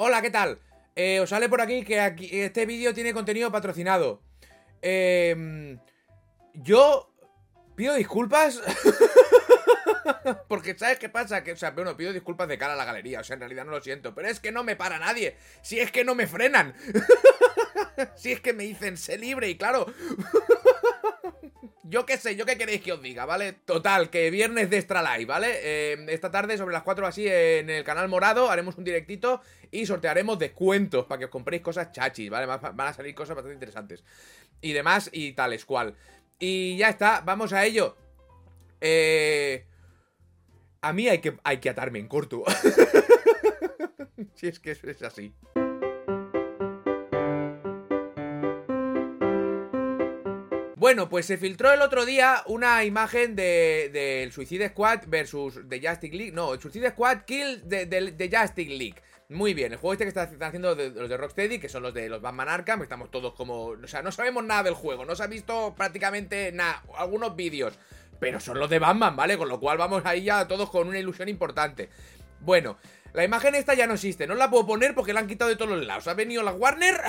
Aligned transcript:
Hola, 0.00 0.22
¿qué 0.22 0.30
tal? 0.30 0.60
Eh, 0.94 1.18
os 1.18 1.28
sale 1.28 1.48
por 1.48 1.60
aquí 1.60 1.82
que 1.82 1.98
aquí, 1.98 2.28
este 2.30 2.66
vídeo 2.66 2.94
tiene 2.94 3.12
contenido 3.12 3.50
patrocinado. 3.50 4.22
Eh, 4.80 5.76
yo 6.54 7.12
pido 7.74 7.96
disculpas. 7.96 8.62
Porque 10.48 10.78
¿sabes 10.78 11.00
qué 11.00 11.08
pasa? 11.08 11.42
Que, 11.42 11.50
o 11.50 11.56
sea, 11.56 11.72
bueno, 11.72 11.96
pido 11.96 12.12
disculpas 12.12 12.46
de 12.46 12.58
cara 12.58 12.74
a 12.74 12.76
la 12.76 12.84
galería. 12.84 13.18
O 13.18 13.24
sea, 13.24 13.34
en 13.34 13.40
realidad 13.40 13.64
no 13.64 13.72
lo 13.72 13.80
siento. 13.80 14.14
Pero 14.14 14.28
es 14.28 14.38
que 14.38 14.52
no 14.52 14.62
me 14.62 14.76
para 14.76 15.00
nadie. 15.00 15.36
Si 15.62 15.80
es 15.80 15.90
que 15.90 16.04
no 16.04 16.14
me 16.14 16.28
frenan. 16.28 16.76
si 18.14 18.30
es 18.30 18.40
que 18.40 18.52
me 18.52 18.62
dicen, 18.62 18.96
sé 18.96 19.18
libre. 19.18 19.48
Y 19.48 19.58
claro. 19.58 19.92
Yo 21.84 22.06
qué 22.06 22.16
sé, 22.16 22.36
yo 22.36 22.44
qué 22.46 22.56
queréis 22.58 22.82
que 22.82 22.92
os 22.92 23.02
diga, 23.02 23.24
¿vale? 23.24 23.52
Total, 23.52 24.10
que 24.10 24.30
viernes 24.30 24.70
de 24.70 24.78
Extra 24.78 25.02
Live, 25.02 25.26
¿vale? 25.26 25.48
Eh, 25.62 26.06
esta 26.08 26.30
tarde, 26.30 26.58
sobre 26.58 26.72
las 26.72 26.82
4 26.82 27.06
así, 27.06 27.26
en 27.26 27.70
el 27.70 27.84
canal 27.84 28.08
morado, 28.08 28.50
haremos 28.50 28.76
un 28.76 28.84
directito 28.84 29.40
y 29.70 29.86
sortearemos 29.86 30.38
descuentos 30.38 31.06
para 31.06 31.20
que 31.20 31.24
os 31.26 31.30
compréis 31.30 31.62
cosas 31.62 31.92
chachis, 31.92 32.30
¿vale? 32.30 32.46
Van 32.46 32.80
a 32.80 32.92
salir 32.92 33.14
cosas 33.14 33.36
bastante 33.36 33.54
interesantes. 33.54 34.04
Y 34.60 34.72
demás, 34.72 35.10
y 35.12 35.32
tales 35.32 35.64
cual. 35.64 35.94
Y 36.38 36.76
ya 36.76 36.88
está, 36.88 37.20
vamos 37.20 37.52
a 37.52 37.64
ello. 37.64 37.96
Eh... 38.80 39.64
A 40.80 40.92
mí 40.92 41.08
hay 41.08 41.18
que, 41.18 41.36
hay 41.42 41.58
que 41.58 41.70
atarme 41.70 41.98
en 41.98 42.06
corto. 42.06 42.44
si 44.34 44.46
es 44.46 44.60
que 44.60 44.70
es 44.70 45.02
así. 45.02 45.34
Bueno, 50.78 51.08
pues 51.08 51.26
se 51.26 51.38
filtró 51.38 51.72
el 51.72 51.82
otro 51.82 52.06
día 52.06 52.44
una 52.46 52.84
imagen 52.84 53.34
del 53.34 53.92
de, 53.92 54.30
Suicide 54.32 54.68
Squad 54.68 55.00
versus 55.08 55.58
The 55.68 55.80
Justice 55.84 56.16
League. 56.16 56.30
No, 56.30 56.54
el 56.54 56.60
Suicide 56.60 56.90
Squad 56.90 57.22
Kill 57.22 57.68
de, 57.68 57.86
de, 57.86 58.30
Justice 58.32 58.70
League. 58.70 58.94
Muy 59.28 59.54
bien, 59.54 59.72
el 59.72 59.78
juego 59.78 59.94
este 59.94 60.04
que 60.04 60.10
están 60.10 60.40
haciendo 60.40 60.76
los 60.76 61.08
de 61.08 61.16
Rocksteady, 61.16 61.58
que 61.58 61.68
son 61.68 61.82
los 61.82 61.92
de 61.92 62.08
los 62.08 62.22
Batman 62.22 62.48
Arkham, 62.48 62.82
estamos 62.82 63.10
todos 63.10 63.34
como... 63.34 63.70
O 63.70 63.88
sea, 63.88 64.02
no 64.02 64.12
sabemos 64.12 64.44
nada 64.44 64.62
del 64.62 64.74
juego, 64.74 65.04
no 65.04 65.16
se 65.16 65.24
ha 65.24 65.26
visto 65.26 65.74
prácticamente 65.76 66.52
nada, 66.52 66.84
algunos 66.96 67.34
vídeos, 67.34 67.76
pero 68.20 68.38
son 68.38 68.60
los 68.60 68.70
de 68.70 68.78
Batman, 68.78 69.16
¿vale? 69.16 69.36
Con 69.36 69.48
lo 69.48 69.58
cual 69.58 69.78
vamos 69.78 70.02
ahí 70.06 70.22
ya 70.22 70.46
todos 70.46 70.70
con 70.70 70.86
una 70.86 71.00
ilusión 71.00 71.28
importante. 71.28 71.88
Bueno, 72.38 72.78
la 73.12 73.24
imagen 73.24 73.54
esta 73.54 73.74
ya 73.74 73.86
no 73.86 73.94
existe, 73.94 74.26
no 74.26 74.34
la 74.34 74.50
puedo 74.50 74.66
poner 74.66 74.94
porque 74.94 75.12
la 75.12 75.20
han 75.20 75.26
quitado 75.26 75.48
de 75.48 75.56
todos 75.56 75.70
los 75.70 75.86
lados. 75.86 76.06
Ha 76.08 76.14
venido 76.14 76.42
la 76.42 76.52
Warner 76.52 77.00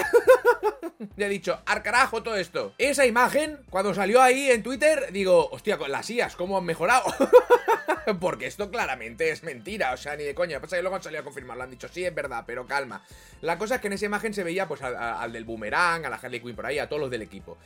y 1.18 1.24
ha 1.24 1.30
dicho, 1.30 1.60
al 1.66 1.84
carajo 1.84 2.24
todo 2.24 2.36
esto. 2.36 2.74
Esa 2.78 3.06
imagen, 3.06 3.60
cuando 3.70 3.94
salió 3.94 4.22
ahí 4.22 4.50
en 4.50 4.64
Twitter, 4.64 5.12
digo, 5.12 5.50
hostia, 5.52 5.78
con 5.78 5.92
las 5.92 6.10
IAS, 6.10 6.36
¿cómo 6.36 6.58
han 6.58 6.66
mejorado? 6.66 7.04
porque 8.20 8.48
esto 8.48 8.72
claramente 8.72 9.32
es 9.32 9.44
mentira, 9.44 9.94
o 9.94 9.98
sea, 9.98 10.16
ni 10.16 10.24
de 10.24 10.34
coña. 10.34 10.60
Pasa 10.60 10.78
que 10.78 10.82
luego 10.82 10.96
han 10.96 11.04
salido 11.04 11.22
a 11.22 11.24
confirmarlo, 11.24 11.64
han 11.64 11.72
dicho, 11.72 11.88
sí, 11.88 12.04
es 12.06 12.14
verdad, 12.14 12.44
pero 12.48 12.66
calma. 12.66 13.04
La 13.42 13.58
cosa 13.58 13.76
es 13.76 13.82
que 13.82 13.88
en 13.88 13.94
esa 13.94 14.06
imagen 14.06 14.34
se 14.34 14.44
veía 14.44 14.68
pues 14.68 14.82
al, 14.82 15.32
del 15.32 15.46
Boomerang, 15.46 16.06
a 16.06 16.10
la 16.10 16.18
Harley 16.18 16.40
Quinn 16.40 16.56
por 16.56 16.66
ahí, 16.66 16.80
a 16.80 16.88
todos 16.88 17.02
los 17.02 17.12
del 17.12 17.22
equipo. 17.22 17.58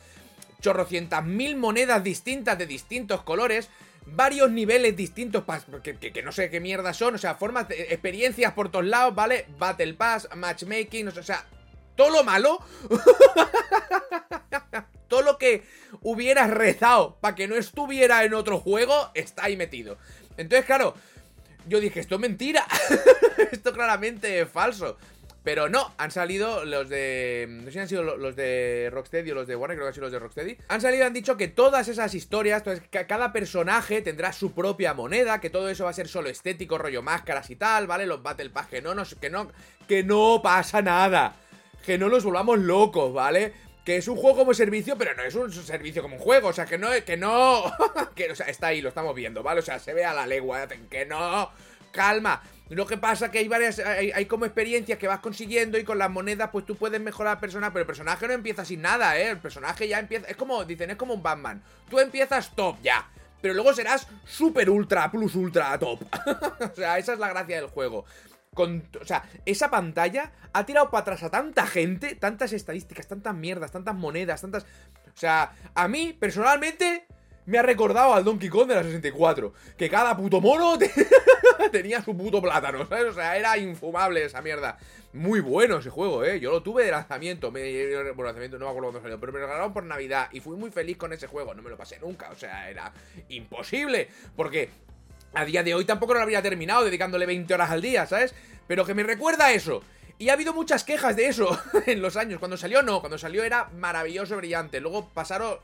Chorrocientas 0.61 1.23
mil 1.23 1.55
monedas 1.55 2.03
distintas 2.03 2.57
de 2.57 2.65
distintos 2.65 3.21
colores 3.23 3.69
varios 4.05 4.51
niveles 4.51 4.95
distintos 4.95 5.43
que, 5.81 6.23
no 6.23 6.31
sé 6.31 6.49
qué 6.49 6.59
mierda 6.59 6.93
son, 6.93 7.15
o 7.15 7.17
sea, 7.17 7.35
formas, 7.35 7.67
de, 7.67 7.81
experiencias 7.83 8.53
por 8.53 8.69
todos 8.69 8.85
lados, 8.85 9.15
¿vale? 9.15 9.45
Battle 9.57 9.93
Pass, 9.93 10.27
matchmaking, 10.35 11.07
o 11.07 11.23
sea, 11.23 11.45
todo 11.95 12.09
lo 12.09 12.23
malo, 12.23 12.59
todo 15.07 15.21
lo 15.21 15.37
que 15.37 15.63
hubieras 16.01 16.49
rezado 16.49 17.17
para 17.21 17.35
que 17.35 17.47
no 17.47 17.55
estuviera 17.55 18.23
en 18.23 18.33
otro 18.33 18.59
juego, 18.59 19.11
está 19.13 19.45
ahí 19.45 19.57
metido. 19.57 19.97
Entonces, 20.37 20.65
claro, 20.65 20.95
yo 21.67 21.79
dije, 21.79 21.99
esto 21.99 22.15
es 22.15 22.21
mentira, 22.21 22.65
esto 23.51 23.73
claramente 23.73 24.41
es 24.41 24.49
falso. 24.49 24.97
Pero 25.43 25.67
no, 25.67 25.93
han 25.97 26.09
salido 26.09 26.63
los 26.63 26.87
de. 26.87 27.47
No 27.49 27.65
sé 27.65 27.71
si 27.71 27.79
han 27.79 27.89
sido 27.89 28.03
los 28.03 28.35
de 28.35 28.89
Rocksteady 28.91 29.31
o 29.31 29.35
los 29.35 29.47
de 29.47 29.57
Warner, 29.57 29.75
creo 29.75 29.85
que 29.85 29.89
han 29.89 29.93
sido 29.93 30.05
los 30.05 30.13
de 30.13 30.19
Rocksteady. 30.19 30.57
Han 30.69 30.79
salido 30.79 31.05
han 31.05 31.13
dicho 31.13 31.35
que 31.35 31.49
todas 31.49 31.89
esas 31.89 32.13
historias, 32.13 32.63
que 32.63 33.05
cada 33.07 33.33
personaje 33.33 34.01
tendrá 34.01 34.31
su 34.31 34.53
propia 34.53 34.93
moneda, 34.93 35.41
que 35.41 35.49
todo 35.49 35.67
eso 35.67 35.83
va 35.83 35.89
a 35.89 35.93
ser 35.93 36.07
solo 36.07 36.29
estético, 36.29 36.77
rollo 36.77 37.01
máscaras 37.01 37.49
y 37.49 37.57
tal, 37.57 37.87
¿vale? 37.87 38.05
Los 38.05 38.23
Battle 38.23 38.51
Pass, 38.51 38.67
que 38.67 38.81
no, 38.81 38.93
que 39.19 39.29
no, 39.29 39.51
que 39.85 40.03
no 40.03 40.39
pasa 40.41 40.81
nada. 40.81 41.35
Que 41.85 41.97
no 41.97 42.07
nos 42.07 42.23
volvamos 42.23 42.59
locos, 42.59 43.13
¿vale? 43.13 43.51
Que 43.83 43.97
es 43.97 44.07
un 44.07 44.15
juego 44.15 44.37
como 44.37 44.53
servicio, 44.53 44.97
pero 44.97 45.13
no 45.13 45.23
es 45.23 45.35
un 45.35 45.51
servicio 45.51 46.01
como 46.01 46.15
un 46.15 46.21
juego. 46.21 46.47
O 46.47 46.53
sea, 46.53 46.65
que 46.65 46.77
no, 46.77 46.87
que 47.05 47.17
no. 47.17 47.63
que, 48.15 48.31
o 48.31 48.35
sea, 48.35 48.47
está 48.47 48.67
ahí, 48.67 48.81
lo 48.81 48.87
estamos 48.87 49.13
viendo, 49.13 49.43
¿vale? 49.43 49.59
O 49.59 49.63
sea, 49.63 49.77
se 49.79 49.93
ve 49.93 50.05
a 50.05 50.13
la 50.13 50.25
legua. 50.25 50.69
Que 50.89 51.05
no. 51.05 51.51
Calma. 51.91 52.41
Lo 52.69 52.87
que 52.87 52.97
pasa 52.97 53.29
que 53.29 53.39
hay 53.39 53.47
varias, 53.47 53.79
hay, 53.79 54.25
como 54.25 54.45
experiencias 54.45 54.97
que 54.97 55.07
vas 55.07 55.19
consiguiendo 55.19 55.77
y 55.77 55.83
con 55.83 55.97
las 55.97 56.09
monedas 56.09 56.49
pues 56.51 56.65
tú 56.65 56.75
puedes 56.75 57.01
mejorar 57.01 57.33
al 57.33 57.39
personaje, 57.39 57.71
pero 57.71 57.81
el 57.81 57.87
personaje 57.87 58.27
no 58.27 58.33
empieza 58.33 58.63
sin 58.63 58.81
nada, 58.81 59.17
¿eh? 59.17 59.29
El 59.29 59.39
personaje 59.39 59.87
ya 59.87 59.99
empieza, 59.99 60.27
es 60.27 60.37
como, 60.37 60.63
dicen, 60.63 60.89
es 60.89 60.95
como 60.95 61.13
un 61.13 61.21
Batman. 61.21 61.61
Tú 61.89 61.99
empiezas 61.99 62.55
top 62.55 62.77
ya, 62.81 63.09
pero 63.41 63.53
luego 63.53 63.73
serás 63.73 64.07
super 64.25 64.69
ultra 64.69 65.11
plus 65.11 65.35
ultra 65.35 65.77
top. 65.77 66.01
o 66.71 66.75
sea, 66.75 66.97
esa 66.97 67.13
es 67.13 67.19
la 67.19 67.29
gracia 67.29 67.57
del 67.57 67.69
juego. 67.69 68.05
Con, 68.53 68.87
o 69.01 69.05
sea, 69.05 69.23
esa 69.45 69.69
pantalla 69.69 70.31
ha 70.53 70.65
tirado 70.65 70.89
para 70.89 71.01
atrás 71.01 71.23
a 71.23 71.29
tanta 71.29 71.67
gente, 71.67 72.15
tantas 72.15 72.53
estadísticas, 72.53 73.07
tantas 73.07 73.35
mierdas, 73.35 73.71
tantas 73.71 73.95
monedas, 73.95 74.41
tantas... 74.41 74.63
O 74.63 75.17
sea, 75.17 75.53
a 75.75 75.87
mí, 75.87 76.13
personalmente, 76.13 77.05
me 77.45 77.57
ha 77.57 77.61
recordado 77.61 78.13
al 78.13 78.23
Donkey 78.23 78.49
Kong 78.49 78.67
de 78.67 78.75
la 78.75 78.83
64. 78.83 79.53
Que 79.77 79.89
cada 79.89 80.15
puto 80.15 80.39
mono 80.39 80.77
tenía 81.71 82.01
su 82.01 82.15
puto 82.15 82.41
plátano, 82.41 82.85
¿sabes? 82.87 83.05
O 83.05 83.13
sea, 83.13 83.37
era 83.37 83.57
infumable 83.57 84.23
esa 84.23 84.41
mierda. 84.41 84.77
Muy 85.13 85.41
bueno 85.41 85.77
ese 85.77 85.89
juego, 85.89 86.23
¿eh? 86.23 86.39
Yo 86.39 86.51
lo 86.51 86.63
tuve 86.63 86.85
de 86.85 86.91
lanzamiento. 86.91 87.51
Me, 87.51 87.61
bueno, 88.13 88.23
lanzamiento 88.23 88.57
no 88.57 88.65
me 88.65 88.71
acuerdo 88.71 88.91
cuándo 88.91 89.01
salió, 89.01 89.19
pero 89.19 89.31
me 89.31 89.39
lo 89.39 89.45
regalaron 89.45 89.73
por 89.73 89.83
Navidad. 89.83 90.29
Y 90.31 90.39
fui 90.39 90.55
muy 90.55 90.71
feliz 90.71 90.97
con 90.97 91.13
ese 91.13 91.27
juego. 91.27 91.53
No 91.53 91.61
me 91.61 91.69
lo 91.69 91.77
pasé 91.77 91.99
nunca. 91.99 92.29
O 92.31 92.35
sea, 92.35 92.69
era 92.69 92.91
imposible. 93.29 94.09
Porque 94.35 94.69
a 95.33 95.45
día 95.45 95.63
de 95.63 95.75
hoy 95.75 95.85
tampoco 95.85 96.13
lo 96.13 96.21
habría 96.21 96.41
terminado 96.41 96.85
dedicándole 96.85 97.25
20 97.25 97.53
horas 97.53 97.71
al 97.71 97.81
día, 97.81 98.05
¿sabes? 98.07 98.33
Pero 98.67 98.85
que 98.85 98.93
me 98.93 99.03
recuerda 99.03 99.51
eso. 99.51 99.83
Y 100.17 100.29
ha 100.29 100.33
habido 100.33 100.53
muchas 100.53 100.83
quejas 100.83 101.15
de 101.15 101.27
eso 101.27 101.59
en 101.85 102.01
los 102.01 102.15
años. 102.15 102.39
Cuando 102.39 102.57
salió, 102.57 102.81
no. 102.81 103.01
Cuando 103.01 103.17
salió 103.17 103.43
era 103.43 103.65
maravilloso, 103.75 104.37
brillante. 104.37 104.79
Luego 104.79 105.09
pasaron 105.09 105.57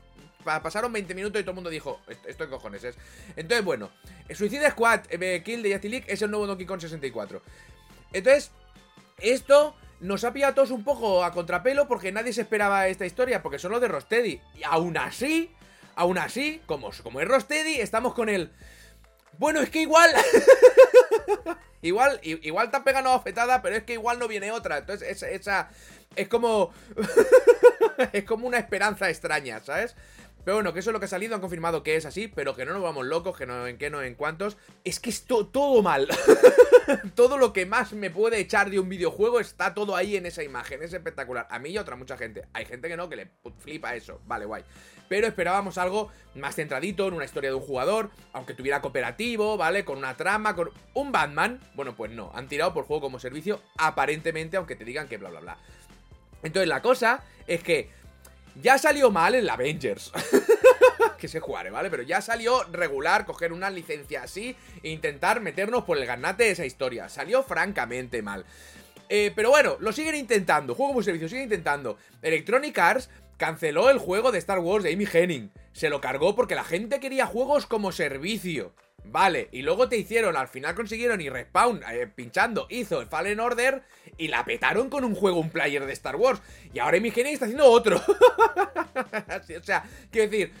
pasaron 0.44 0.92
20 0.92 1.14
minutos 1.14 1.40
y 1.40 1.44
todo 1.44 1.52
el 1.52 1.56
mundo 1.56 1.70
dijo, 1.70 2.00
esto 2.26 2.44
es 2.44 2.50
cojones 2.50 2.84
es. 2.84 2.96
Entonces, 3.36 3.64
bueno, 3.64 3.90
Suicide 4.30 4.70
Squad 4.70 5.00
eh, 5.10 5.42
Kill 5.44 5.62
de 5.62 5.72
Justice 5.72 5.90
League 5.90 6.06
es 6.08 6.22
el 6.22 6.30
nuevo 6.30 6.46
Donkey 6.46 6.66
Kong 6.66 6.80
64. 6.80 7.42
Entonces, 8.12 8.50
esto 9.18 9.74
nos 10.00 10.24
ha 10.24 10.32
pillado 10.32 10.52
a 10.52 10.54
todos 10.54 10.70
un 10.70 10.82
poco 10.82 11.24
a 11.24 11.32
contrapelo 11.32 11.86
porque 11.86 12.10
nadie 12.10 12.32
se 12.32 12.42
esperaba 12.42 12.88
esta 12.88 13.06
historia, 13.06 13.42
porque 13.42 13.58
son 13.58 13.72
los 13.72 13.80
de 13.80 13.88
Rosteddy. 13.88 14.40
Y 14.54 14.62
aún 14.64 14.96
así, 14.96 15.54
aún 15.94 16.18
así, 16.18 16.62
como, 16.66 16.90
como 17.02 17.20
es 17.20 17.28
Rosteddy, 17.28 17.80
estamos 17.80 18.14
con 18.14 18.28
el... 18.28 18.50
Bueno, 19.38 19.60
es 19.60 19.70
que 19.70 19.82
igual... 19.82 20.10
igual, 21.82 22.20
igual 22.22 22.70
te 22.70 22.76
ha 22.78 22.84
pegado 22.84 23.22
una 23.22 23.62
pero 23.62 23.76
es 23.76 23.84
que 23.84 23.94
igual 23.94 24.18
no 24.18 24.26
viene 24.26 24.50
otra. 24.50 24.78
Entonces, 24.78 25.08
esa... 25.08 25.28
esa 25.28 25.70
es 26.16 26.28
como... 26.28 26.72
es 28.12 28.24
como 28.24 28.46
una 28.46 28.58
esperanza 28.58 29.08
extraña, 29.08 29.60
¿sabes? 29.60 29.94
Pero 30.44 30.56
bueno, 30.56 30.72
que 30.72 30.80
eso 30.80 30.90
es 30.90 30.92
lo 30.92 31.00
que 31.00 31.06
ha 31.06 31.08
salido, 31.08 31.34
han 31.34 31.40
confirmado 31.40 31.82
que 31.82 31.96
es 31.96 32.06
así, 32.06 32.28
pero 32.28 32.54
que 32.54 32.64
no 32.64 32.72
nos 32.72 32.82
vamos 32.82 33.06
locos, 33.06 33.36
que 33.36 33.46
no 33.46 33.66
en 33.66 33.78
qué, 33.78 33.90
no 33.90 34.02
en 34.02 34.14
cuántos. 34.14 34.56
Es 34.84 35.00
que 35.00 35.10
es 35.10 35.24
todo 35.24 35.82
mal. 35.82 36.08
todo 37.14 37.38
lo 37.38 37.52
que 37.52 37.66
más 37.66 37.92
me 37.92 38.10
puede 38.10 38.38
echar 38.38 38.70
de 38.70 38.78
un 38.78 38.88
videojuego 38.88 39.40
está 39.40 39.74
todo 39.74 39.96
ahí 39.96 40.16
en 40.16 40.26
esa 40.26 40.42
imagen, 40.42 40.82
es 40.82 40.92
espectacular. 40.92 41.46
A 41.50 41.58
mí 41.58 41.70
y 41.70 41.76
a 41.76 41.82
otra 41.82 41.96
mucha 41.96 42.16
gente. 42.16 42.46
Hay 42.52 42.64
gente 42.64 42.88
que 42.88 42.96
no, 42.96 43.08
que 43.08 43.16
le 43.16 43.30
flipa 43.58 43.94
eso, 43.94 44.20
vale, 44.26 44.46
guay. 44.46 44.64
Pero 45.08 45.26
esperábamos 45.26 45.76
algo 45.76 46.10
más 46.36 46.54
centradito 46.54 47.08
en 47.08 47.14
una 47.14 47.24
historia 47.24 47.50
de 47.50 47.56
un 47.56 47.62
jugador, 47.62 48.10
aunque 48.32 48.54
tuviera 48.54 48.80
cooperativo, 48.80 49.56
¿vale? 49.56 49.84
Con 49.84 49.98
una 49.98 50.16
trama, 50.16 50.54
con 50.54 50.70
un 50.94 51.12
Batman. 51.12 51.60
Bueno, 51.74 51.96
pues 51.96 52.12
no, 52.12 52.30
han 52.34 52.48
tirado 52.48 52.72
por 52.72 52.84
juego 52.84 53.02
como 53.02 53.18
servicio, 53.18 53.60
aparentemente, 53.76 54.56
aunque 54.56 54.76
te 54.76 54.84
digan 54.84 55.08
que 55.08 55.18
bla, 55.18 55.30
bla, 55.30 55.40
bla. 55.40 55.58
Entonces 56.42 56.68
la 56.68 56.80
cosa 56.80 57.24
es 57.46 57.62
que 57.62 57.90
ya 58.54 58.78
salió 58.78 59.10
mal 59.10 59.34
en 59.34 59.46
la 59.46 59.54
Avengers. 59.54 60.12
que 61.18 61.28
se 61.28 61.40
jugaré, 61.40 61.70
¿vale? 61.70 61.90
Pero 61.90 62.02
ya 62.02 62.20
salió 62.20 62.64
regular 62.72 63.26
coger 63.26 63.52
una 63.52 63.70
licencia 63.70 64.22
así 64.22 64.56
e 64.82 64.90
intentar 64.90 65.40
meternos 65.40 65.84
por 65.84 65.98
el 65.98 66.06
ganate 66.06 66.44
de 66.44 66.50
esa 66.50 66.66
historia. 66.66 67.08
Salió 67.08 67.42
francamente 67.42 68.22
mal. 68.22 68.44
Eh, 69.08 69.32
pero 69.34 69.50
bueno, 69.50 69.76
lo 69.80 69.92
siguen 69.92 70.14
intentando. 70.14 70.74
Juego 70.74 70.92
como 70.92 71.02
servicio, 71.02 71.28
siguen 71.28 71.44
intentando. 71.44 71.98
Electronic 72.22 72.78
Arts 72.78 73.10
canceló 73.36 73.90
el 73.90 73.98
juego 73.98 74.32
de 74.32 74.38
Star 74.38 74.58
Wars 74.60 74.84
de 74.84 74.92
Amy 74.92 75.06
Henning. 75.12 75.50
Se 75.72 75.90
lo 75.90 76.00
cargó 76.00 76.34
porque 76.34 76.54
la 76.54 76.64
gente 76.64 77.00
quería 77.00 77.26
juegos 77.26 77.66
como 77.66 77.92
servicio. 77.92 78.72
Vale, 79.04 79.48
y 79.50 79.62
luego 79.62 79.88
te 79.88 79.96
hicieron, 79.96 80.36
al 80.36 80.48
final 80.48 80.74
consiguieron 80.74 81.20
y 81.20 81.28
Respawn, 81.28 81.82
eh, 81.90 82.06
pinchando, 82.06 82.66
hizo 82.70 83.00
el 83.00 83.08
Fallen 83.08 83.40
Order 83.40 83.82
y 84.16 84.28
la 84.28 84.44
petaron 84.44 84.88
con 84.88 85.04
un 85.04 85.14
juego, 85.14 85.40
un 85.40 85.50
player 85.50 85.84
de 85.84 85.92
Star 85.92 86.16
Wars. 86.16 86.40
Y 86.72 86.78
ahora 86.78 86.98
Imigenia 86.98 87.32
está 87.32 87.46
haciendo 87.46 87.66
otro. 87.66 87.96
o 89.60 89.64
sea, 89.64 89.84
quiero 90.12 90.30
decir, 90.30 90.52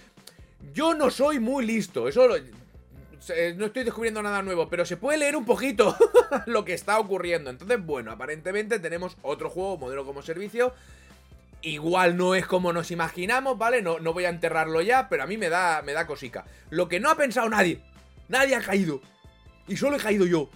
yo 0.74 0.94
no 0.94 1.10
soy 1.10 1.38
muy 1.38 1.64
listo, 1.64 2.08
eso 2.08 2.28
no 3.56 3.66
estoy 3.66 3.84
descubriendo 3.84 4.22
nada 4.22 4.42
nuevo, 4.42 4.68
pero 4.68 4.84
se 4.84 4.96
puede 4.96 5.18
leer 5.18 5.36
un 5.36 5.44
poquito 5.44 5.96
lo 6.46 6.64
que 6.64 6.74
está 6.74 6.98
ocurriendo. 6.98 7.50
Entonces, 7.50 7.84
bueno, 7.84 8.10
aparentemente 8.10 8.78
tenemos 8.78 9.16
otro 9.22 9.50
juego, 9.50 9.78
modelo 9.78 10.04
como 10.04 10.22
servicio. 10.22 10.72
Igual 11.62 12.16
no 12.16 12.34
es 12.34 12.46
como 12.46 12.72
nos 12.72 12.90
imaginamos, 12.90 13.58
¿vale? 13.58 13.82
No, 13.82 13.98
no 13.98 14.14
voy 14.14 14.24
a 14.24 14.30
enterrarlo 14.30 14.80
ya, 14.80 15.10
pero 15.10 15.24
a 15.24 15.26
mí 15.26 15.36
me 15.36 15.50
da, 15.50 15.82
me 15.82 15.92
da 15.92 16.06
cosica. 16.06 16.46
Lo 16.70 16.88
que 16.88 17.00
no 17.00 17.10
ha 17.10 17.16
pensado 17.16 17.50
nadie, 17.50 17.82
nadie 18.30 18.54
ha 18.54 18.62
caído. 18.62 19.02
Y 19.68 19.76
solo 19.76 19.96
he 19.96 20.00
caído 20.00 20.24
yo. 20.24 20.48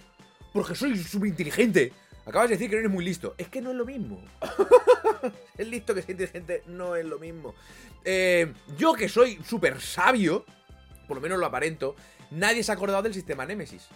Porque 0.53 0.73
soy 0.73 0.97
súper 0.97 1.29
inteligente. 1.29 1.91
Acabas 2.25 2.49
de 2.49 2.55
decir 2.55 2.69
que 2.69 2.77
no 2.77 2.79
eres 2.79 2.91
muy 2.91 3.05
listo. 3.05 3.35
Es 3.37 3.49
que 3.49 3.61
no 3.61 3.71
es 3.71 3.75
lo 3.75 3.85
mismo. 3.85 4.23
es 5.57 5.67
listo 5.67 5.93
que 5.93 6.01
sea 6.01 6.13
inteligente 6.13 6.63
no 6.65 6.95
es 6.95 7.05
lo 7.05 7.19
mismo. 7.19 7.53
Eh, 8.03 8.51
yo 8.77 8.93
que 8.93 9.09
soy 9.09 9.39
súper 9.47 9.79
sabio, 9.79 10.45
por 11.07 11.17
lo 11.17 11.21
menos 11.21 11.37
lo 11.37 11.45
aparento, 11.45 11.95
nadie 12.31 12.63
se 12.63 12.71
ha 12.71 12.75
acordado 12.75 13.03
del 13.03 13.13
sistema 13.13 13.45
Nemesis. 13.45 13.87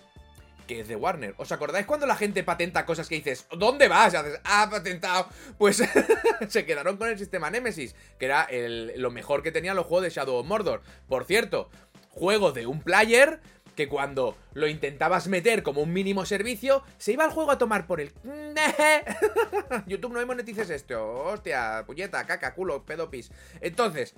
Que 0.67 0.81
es 0.81 0.87
de 0.87 0.95
Warner. 0.95 1.33
¿Os 1.37 1.51
acordáis 1.51 1.87
cuando 1.87 2.05
la 2.05 2.15
gente 2.15 2.43
patenta 2.43 2.85
cosas 2.85 3.07
que 3.07 3.15
dices, 3.15 3.47
¿dónde 3.57 3.87
vas? 3.87 4.13
Y 4.13 4.17
haces, 4.17 4.39
ah, 4.43 4.67
patentado. 4.69 5.27
Pues 5.57 5.81
se 6.49 6.65
quedaron 6.65 6.97
con 6.97 7.09
el 7.09 7.17
sistema 7.17 7.49
Nemesis, 7.49 7.95
que 8.19 8.25
era 8.25 8.47
lo 8.51 9.09
mejor 9.09 9.41
que 9.41 9.51
tenían 9.51 9.75
los 9.75 9.87
juegos 9.87 10.03
de 10.03 10.11
Shadow 10.11 10.35
of 10.35 10.45
Mordor. 10.45 10.83
Por 11.07 11.25
cierto, 11.25 11.71
juego 12.09 12.51
de 12.51 12.67
un 12.67 12.81
player 12.81 13.39
que 13.79 13.87
cuando 13.87 14.35
lo 14.55 14.67
intentabas 14.67 15.29
meter 15.29 15.63
como 15.63 15.79
un 15.79 15.93
mínimo 15.93 16.25
servicio, 16.25 16.83
se 16.97 17.13
iba 17.13 17.23
el 17.23 17.31
juego 17.31 17.49
a 17.51 17.57
tomar 17.57 17.87
por 17.87 18.01
el... 18.01 18.11
YouTube 19.87 20.11
no 20.11 20.19
me 20.19 20.25
monetices 20.25 20.69
esto, 20.69 21.01
hostia, 21.01 21.85
puñeta, 21.87 22.27
caca, 22.27 22.53
culo, 22.53 22.85
pedopis. 22.85 23.31
Entonces, 23.61 24.15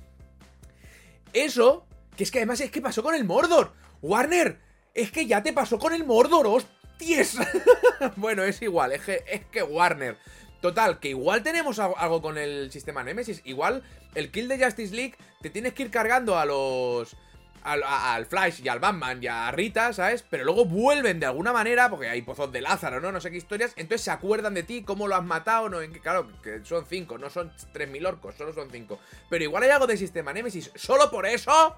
eso, 1.32 1.86
que 2.18 2.24
es 2.24 2.32
que 2.32 2.40
además 2.40 2.60
es 2.62 2.72
que 2.72 2.82
pasó 2.82 3.04
con 3.04 3.14
el 3.14 3.24
Mordor. 3.24 3.72
Warner, 4.02 4.58
es 4.96 5.12
que 5.12 5.28
ya 5.28 5.44
te 5.44 5.54
pasó 5.54 5.78
con 5.78 5.94
el 5.94 6.06
Mordor, 6.06 6.48
hostias. 6.48 7.38
bueno, 8.16 8.42
es 8.42 8.64
igual, 8.64 8.94
es 8.94 9.02
que, 9.02 9.24
es 9.28 9.46
que 9.46 9.62
Warner... 9.62 10.18
Total, 10.60 11.00
que 11.00 11.10
igual 11.10 11.42
tenemos 11.42 11.80
algo 11.80 12.22
con 12.22 12.38
el 12.38 12.72
sistema 12.72 13.04
Nemesis. 13.04 13.42
Igual 13.46 13.82
el 14.14 14.30
kill 14.30 14.48
de 14.48 14.64
Justice 14.64 14.94
League 14.96 15.16
te 15.42 15.50
tienes 15.50 15.74
que 15.74 15.82
ir 15.82 15.90
cargando 15.90 16.38
a 16.38 16.46
los 16.46 17.18
al, 17.64 18.26
Flash 18.26 18.62
y 18.64 18.70
al 18.70 18.80
Batman 18.80 19.22
y 19.22 19.28
a 19.28 19.52
Rita, 19.52 19.94
¿sabes? 19.94 20.24
Pero 20.30 20.44
luego 20.44 20.66
vuelven 20.66 21.20
de 21.20 21.26
alguna 21.26 21.54
manera, 21.54 21.90
porque 21.90 22.10
hay 22.10 22.22
pozos 22.22 22.52
de 22.52 22.62
Lázaro, 22.62 23.00
¿no? 23.00 23.12
No 23.12 23.22
sé 23.22 23.32
qué 23.32 23.38
historias. 23.38 23.74
Entonces 23.76 24.04
se 24.06 24.12
acuerdan 24.12 24.54
de 24.54 24.64
ti, 24.64 24.84
cómo 24.84 25.08
lo 25.08 25.16
has 25.16 25.24
matado, 25.24 25.70
¿no? 25.70 25.82
En 25.82 25.92
que, 25.94 26.00
claro, 26.00 26.28
que 26.42 26.64
son 26.64 26.86
cinco, 26.86 27.18
no 27.18 27.30
son 27.30 27.52
3.000 27.74 28.08
orcos, 28.08 28.36
solo 28.36 28.54
son 28.54 28.70
cinco. 28.72 29.00
Pero 29.30 29.44
igual 29.44 29.64
hay 29.64 29.70
algo 29.70 29.88
de 29.88 29.98
sistema 29.98 30.34
Nemesis. 30.34 30.72
Solo 30.76 31.12
por 31.12 31.26
eso 31.26 31.76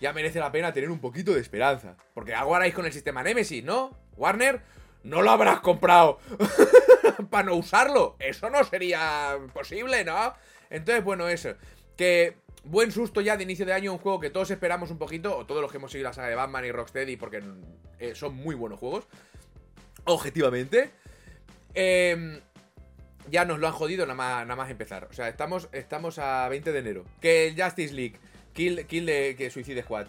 ya 0.00 0.12
merece 0.12 0.38
la 0.38 0.52
pena 0.52 0.72
tener 0.72 0.90
un 0.90 1.00
poquito 1.00 1.32
de 1.32 1.40
esperanza. 1.40 1.96
Porque 2.14 2.34
algo 2.34 2.54
haráis 2.54 2.74
con 2.74 2.86
el 2.86 2.92
sistema 2.92 3.22
Nemesis, 3.22 3.64
¿no? 3.64 3.96
Warner, 4.16 4.60
no 5.02 5.22
lo 5.22 5.30
habrás 5.30 5.60
comprado 5.60 6.18
para 7.30 7.44
no 7.44 7.54
usarlo. 7.54 8.16
Eso 8.18 8.50
no 8.50 8.62
sería 8.64 9.36
posible, 9.52 10.04
¿no? 10.04 10.34
Entonces, 10.70 11.04
bueno, 11.04 11.28
eso. 11.28 11.54
Que 11.96 12.36
buen 12.70 12.92
susto 12.92 13.20
ya 13.20 13.36
de 13.36 13.44
inicio 13.44 13.66
de 13.66 13.72
año, 13.72 13.92
un 13.92 13.98
juego 13.98 14.20
que 14.20 14.30
todos 14.30 14.50
esperamos 14.50 14.90
un 14.90 14.98
poquito, 14.98 15.36
o 15.36 15.46
todos 15.46 15.62
los 15.62 15.70
que 15.70 15.78
hemos 15.78 15.90
seguido 15.90 16.10
la 16.10 16.14
saga 16.14 16.28
de 16.28 16.34
Batman 16.34 16.64
y 16.64 16.72
Rocksteady, 16.72 17.16
porque 17.16 17.42
eh, 17.98 18.14
son 18.14 18.34
muy 18.34 18.54
buenos 18.54 18.78
juegos, 18.78 19.06
objetivamente. 20.04 20.90
Em, 21.74 22.40
ya 23.30 23.44
nos 23.44 23.58
lo 23.58 23.66
han 23.66 23.72
jodido 23.72 24.04
nada 24.06 24.16
más, 24.16 24.46
nada 24.46 24.56
más 24.56 24.70
empezar. 24.70 25.08
O 25.10 25.12
sea, 25.12 25.28
estamos, 25.28 25.68
estamos 25.72 26.18
a 26.18 26.48
20 26.48 26.72
de 26.72 26.78
enero. 26.78 27.04
Que 27.20 27.48
el 27.48 27.62
Justice 27.62 27.94
League, 27.94 28.18
Kill, 28.52 28.86
kill 28.86 29.06
de 29.06 29.36
que 29.36 29.50
Suicide 29.50 29.82
Squad, 29.82 30.06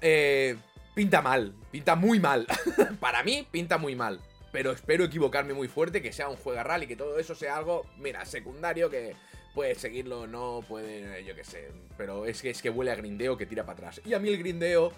eh, 0.00 0.56
pinta 0.94 1.22
mal, 1.22 1.54
pinta 1.70 1.96
muy 1.96 2.20
mal. 2.20 2.46
Para 3.00 3.22
mí, 3.22 3.46
pinta 3.50 3.78
muy 3.78 3.94
mal. 3.94 4.20
Pero 4.52 4.72
espero 4.72 5.04
equivocarme 5.04 5.54
muy 5.54 5.68
fuerte, 5.68 6.02
que 6.02 6.12
sea 6.12 6.28
un 6.28 6.36
juego 6.36 6.62
rally, 6.62 6.86
que 6.86 6.96
todo 6.96 7.18
eso 7.18 7.34
sea 7.34 7.56
algo, 7.56 7.86
mira, 7.98 8.24
secundario, 8.24 8.90
que 8.90 9.14
puede 9.54 9.74
seguirlo 9.74 10.26
no, 10.26 10.64
puede, 10.66 11.24
yo 11.24 11.34
qué 11.34 11.44
sé. 11.44 11.68
Pero 11.96 12.26
es 12.26 12.42
que, 12.42 12.50
es 12.50 12.62
que 12.62 12.70
huele 12.70 12.90
a 12.90 12.94
grindeo 12.94 13.36
que 13.36 13.46
tira 13.46 13.64
para 13.64 13.74
atrás. 13.74 14.00
Y 14.04 14.14
a 14.14 14.18
mí 14.18 14.28
el 14.28 14.38
grindeo, 14.38 14.92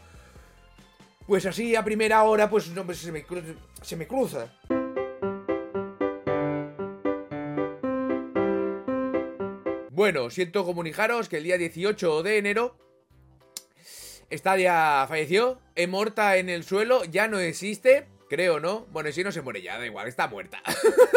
pues 1.26 1.46
así 1.46 1.76
a 1.76 1.84
primera 1.84 2.22
hora, 2.25 2.49
pues 2.49 2.69
no, 2.69 2.84
pues 2.84 2.99
se, 2.99 3.12
me 3.12 3.25
se 3.82 3.96
me 3.96 4.06
cruza. 4.06 4.52
Bueno, 9.90 10.31
siento 10.31 10.64
comunicaros 10.64 11.28
que 11.28 11.37
el 11.37 11.44
día 11.44 11.58
18 11.58 12.22
de 12.22 12.38
enero 12.38 12.82
Stadia 14.32 15.05
falleció, 15.08 15.60
morta 15.88 16.37
en 16.38 16.48
el 16.48 16.64
suelo, 16.64 17.05
ya 17.05 17.28
no 17.28 17.38
existe. 17.38 18.06
Creo, 18.32 18.61
¿no? 18.61 18.87
Bueno, 18.87 19.12
si 19.12 19.23
no 19.23 19.31
se 19.31 19.43
muere 19.43 19.61
ya, 19.61 19.76
da 19.76 19.84
igual, 19.84 20.08
está 20.08 20.26
muerta. 20.26 20.62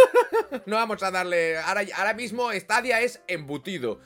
no 0.65 0.75
vamos 0.75 1.01
a 1.01 1.11
darle... 1.11 1.57
Ahora, 1.57 1.81
ahora 1.95 2.13
mismo 2.13 2.51
Stadia 2.51 2.99
es 2.99 3.21
embutido. 3.29 4.01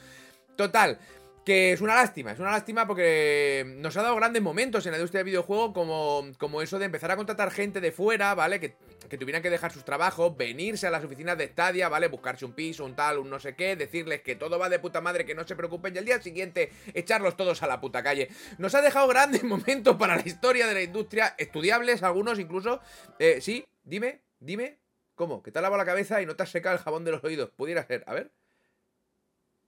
Total, 0.56 1.00
que 1.44 1.72
es 1.72 1.82
una 1.82 1.96
lástima, 1.96 2.34
es 2.34 2.40
una 2.40 2.52
lástima 2.52 2.86
porque 2.86 3.66
nos 3.78 3.98
ha 3.98 4.04
dado 4.04 4.16
grandes 4.16 4.44
momentos 4.44 4.86
en 4.86 4.92
la 4.92 5.00
industria 5.00 5.22
del 5.22 5.32
videojuego 5.32 5.74
como, 5.74 6.24
como 6.38 6.62
eso 6.62 6.78
de 6.78 6.86
empezar 6.86 7.10
a 7.10 7.16
contratar 7.16 7.50
gente 7.50 7.82
de 7.82 7.92
fuera, 7.92 8.36
¿vale? 8.36 8.60
Que, 8.60 8.76
que, 9.10 9.18
tuvieran 9.18 9.42
que 9.42 9.50
dejar 9.50 9.72
sus 9.72 9.84
trabajos, 9.84 10.38
venirse 10.38 10.88
a 10.88 10.92
las 10.92 11.04
oficinas 11.04 11.38
de 11.38 11.48
Stadia, 11.48 11.90
¿vale? 11.90 12.08
Buscarse 12.08 12.46
un 12.46 12.54
piso, 12.54 12.86
un 12.86 12.96
tal, 12.96 13.20
un 13.20 13.30
no 13.30 13.40
sé 13.40 13.56
qué, 13.56 13.76
decirles 13.76 14.22
que 14.22 14.36
todo 14.36 14.58
va 14.58 14.70
de 14.70 14.80
puta 14.80 15.02
madre, 15.02 15.26
que 15.26 15.36
no 15.36 15.46
se 15.46 15.56
preocupen 15.56 15.96
y 15.96 15.98
al 15.98 16.06
día 16.06 16.22
siguiente 16.22 16.72
echarlos 16.94 17.36
todos 17.36 17.62
a 17.64 17.68
la 17.68 17.82
puta 17.82 18.04
calle. 18.04 18.30
Nos 18.58 18.76
ha 18.76 18.82
dejado 18.82 19.08
grandes 19.08 19.44
momentos 19.50 19.96
para 19.98 20.16
la 20.16 20.24
historia 20.26 20.68
de 20.68 20.74
la 20.74 20.82
industria, 20.82 21.36
estudiables 21.38 22.04
algunos 22.04 22.40
incluso. 22.40 22.82
Eh, 23.20 23.40
sí, 23.42 23.66
dime, 23.84 24.22
dime, 24.40 24.80
¿cómo? 25.16 25.44
Que 25.44 25.52
te 25.52 25.60
has 25.60 25.64
lavado 25.64 25.80
la 25.80 25.86
cabeza 25.86 26.22
y 26.22 26.26
no 26.26 26.36
te 26.36 26.44
has 26.44 26.50
secado 26.50 26.76
el 26.76 26.82
jabón 26.82 27.04
de 27.04 27.12
los 27.12 27.24
oídos. 27.24 27.50
Pudiera 27.50 27.86
ser, 27.86 28.04
a 28.08 28.14
ver. 28.14 28.32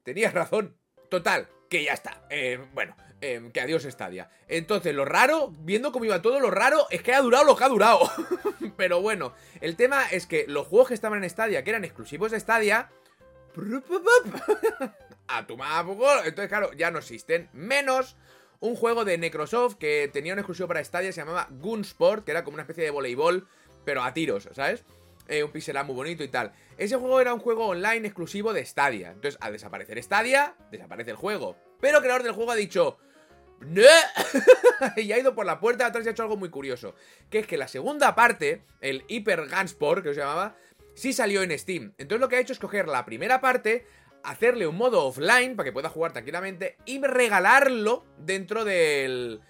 Tenías 0.04 0.34
razón. 0.34 0.78
Total, 1.10 1.50
que 1.70 1.84
ya 1.84 1.94
está. 1.94 2.26
Eh, 2.30 2.58
bueno, 2.74 2.96
eh, 3.21 3.50
que 3.53 3.62
adiós 3.62 3.83
Stadia. 3.83 4.29
Entonces, 4.47 4.94
lo 4.94 5.06
raro, 5.06 5.53
viendo 5.59 5.91
cómo 5.91 6.06
iba 6.06 6.21
todo, 6.21 6.39
lo 6.39 6.51
raro 6.51 6.88
es 6.89 7.01
que 7.01 7.13
ha 7.13 7.21
durado 7.21 7.45
lo 7.45 7.56
que 7.56 7.63
ha 7.63 7.69
durado. 7.69 8.12
Pero 8.77 9.01
bueno, 9.01 9.33
el 9.62 9.75
tema 9.75 10.09
es 10.09 10.25
que 10.25 10.45
los 10.47 10.68
juegos 10.68 10.89
que 10.89 10.94
estaban 10.95 11.23
en 11.23 11.29
Stadia, 11.29 11.63
que 11.63 11.69
eran 11.69 11.85
exclusivos 11.85 12.31
de 12.31 12.39
Stadia... 12.39 12.89
a 15.27 15.47
tu 15.47 15.53
Entonces, 15.53 16.47
claro, 16.47 16.73
ya 16.73 16.91
no 16.91 17.00
existen. 17.00 17.50
Menos 17.53 18.18
un 18.59 18.75
juego 18.75 19.06
de 19.06 19.18
Necrosoft 19.18 19.75
que 19.75 20.09
tenía 20.12 20.33
un 20.33 20.39
exclusivo 20.39 20.68
para 20.68 20.83
Stadia, 20.83 21.12
se 21.12 21.21
llamaba 21.21 21.47
Gunsport, 21.50 22.25
que 22.25 22.31
era 22.31 22.44
como 22.44 22.56
una 22.56 22.63
especie 22.63 22.83
de 22.83 22.91
voleibol, 22.91 23.47
pero 23.85 24.03
a 24.03 24.13
tiros, 24.13 24.50
¿sabes? 24.53 24.83
Eh, 25.27 25.44
un 25.44 25.51
pixel 25.51 25.78
muy 25.85 25.95
bonito 25.95 26.23
y 26.23 26.28
tal. 26.28 26.51
Ese 26.78 26.95
juego 26.97 27.21
era 27.21 27.33
un 27.33 27.40
juego 27.40 27.68
online 27.68 28.07
exclusivo 28.07 28.54
de 28.54 28.66
Stadia. 28.66 29.11
Entonces, 29.11 29.37
al 29.42 29.54
desaparecer 29.54 30.01
Stadia, 30.04 30.56
desaparece 30.71 31.11
el 31.11 31.18
juego. 31.18 31.56
Pero 31.80 31.97
el 31.97 32.04
creador 32.04 32.23
del 32.23 32.33
juego 32.33 32.51
ha 32.51 32.56
dicho... 32.56 32.97
Y 34.97 35.11
ha 35.11 35.19
ido 35.19 35.35
por 35.35 35.45
la 35.45 35.59
puerta 35.59 35.83
de 35.83 35.89
atrás 35.89 36.06
y 36.06 36.09
ha 36.09 36.11
hecho 36.11 36.23
algo 36.23 36.37
muy 36.37 36.49
curioso. 36.49 36.95
Que 37.30 37.39
es 37.39 37.47
que 37.47 37.57
la 37.57 37.68
segunda 37.68 38.15
parte, 38.15 38.63
el 38.80 39.03
Hyper 39.07 39.47
Gunsport, 39.47 40.03
que 40.03 40.13
se 40.13 40.21
llamaba, 40.21 40.56
sí 40.95 41.13
salió 41.13 41.44
en 41.44 41.57
Steam. 41.57 41.94
Entonces 41.97 42.19
lo 42.21 42.30
que 42.30 42.37
ha 42.37 42.39
hecho 42.39 42.53
es 42.53 42.59
coger 42.59 42.87
la 42.87 43.06
primera 43.06 43.41
parte, 43.41 43.85
hacerle 44.23 44.68
un 44.68 44.77
modo 44.77 45.06
offline 45.06 45.56
para 45.56 45.65
que 45.65 45.73
pueda 45.73 45.89
jugar 45.89 46.13
tranquilamente 46.13 46.77
y 46.85 47.01
regalarlo 47.01 48.06
dentro 48.18 48.65
del, 48.65 49.41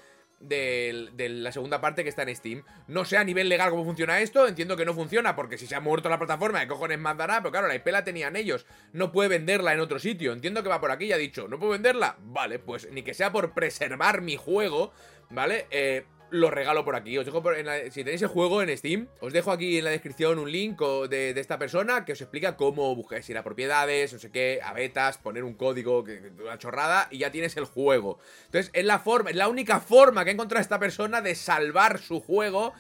de, 0.42 1.30
la 1.30 1.52
segunda 1.52 1.82
parte 1.82 2.04
que 2.04 2.10
está 2.10 2.24
en 2.24 2.36
Steam. 2.36 2.64
No 2.88 3.06
sé 3.06 3.18
a 3.18 3.24
nivel 3.24 3.50
legal 3.50 3.70
cómo 3.70 3.86
funciona 3.86 4.20
esto, 4.20 4.48
entiendo 4.48 4.76
que 4.76 4.86
no 4.86 4.94
funciona 4.94 5.36
porque 5.36 5.58
si 5.58 5.68
se 5.68 5.76
ha 5.76 5.80
muerto 5.80 6.10
la 6.10 6.18
plataforma, 6.18 6.60
¿de 6.60 6.68
cojones 6.68 7.00
más 7.00 7.18
dará? 7.18 7.40
Pero 7.42 7.52
claro, 7.52 7.68
la 7.68 7.76
IP 7.76 7.88
la 7.88 8.04
tenían 8.04 8.36
ellos, 8.36 8.66
no 8.94 9.12
puede 9.12 9.30
venderla 9.30 9.74
en 9.74 9.80
otro 9.80 10.00
sitio. 10.00 10.34
Entiendo 10.34 10.64
que 10.64 10.70
va 10.70 10.82
por 10.82 10.92
aquí 10.92 11.06
y 11.06 11.14
ha 11.14 11.18
dicho, 11.18 11.48
¿no 11.48 11.60
puedo 11.60 11.74
venderla? 11.74 12.18
Vale, 12.20 12.60
pues 12.60 12.90
ni 12.92 13.04
que 13.04 13.14
sea 13.14 13.32
por 13.32 13.54
preservar 13.54 14.22
mi 14.22 14.36
juego, 14.36 14.92
¿vale? 15.30 15.68
Eh, 15.72 16.06
lo 16.32 16.50
regalo 16.50 16.84
por 16.84 16.96
aquí. 16.96 17.18
Os 17.18 17.26
dejo 17.26 17.44
si 17.92 18.04
tenéis 18.04 18.22
el 18.22 18.30
juego 18.30 18.62
en 18.62 18.76
Steam, 18.76 19.08
os 19.20 19.34
dejo 19.34 19.52
aquí 19.52 19.78
en 19.78 19.84
la 19.84 19.92
descripción 19.92 20.40
un 20.40 20.52
link 20.52 20.82
de, 20.82 21.32
esta 21.32 21.60
persona 21.60 22.06
que 22.06 22.14
os 22.14 22.22
explica 22.22 22.56
cómo 22.56 22.96
buscáis 22.96 23.30
ir 23.30 23.38
a 23.38 23.44
propiedades, 23.44 24.14
no 24.14 24.20
sé 24.20 24.32
qué, 24.32 24.60
a 24.64 24.74
betas, 24.74 25.18
poner 25.18 25.44
un 25.44 25.54
código, 25.54 26.04
una 26.42 26.58
chorrada, 26.58 27.08
y 27.12 27.20
ya 27.20 27.32
tienes 27.32 27.56
el 27.58 27.66
juego. 27.66 28.20
Entonces, 28.46 28.72
es 28.74 28.86
la 28.86 29.00
forma, 29.00 29.30
es 29.30 29.36
la 29.36 29.50
única 29.50 29.80
forma 29.80 30.24
que 30.24 30.32
ha 30.32 30.34
encontrado 30.34 30.62
esta 30.62 30.80
persona 30.80 31.22
de 31.22 31.36
salvar 31.36 32.00
su 32.00 32.22
juego 32.22 32.74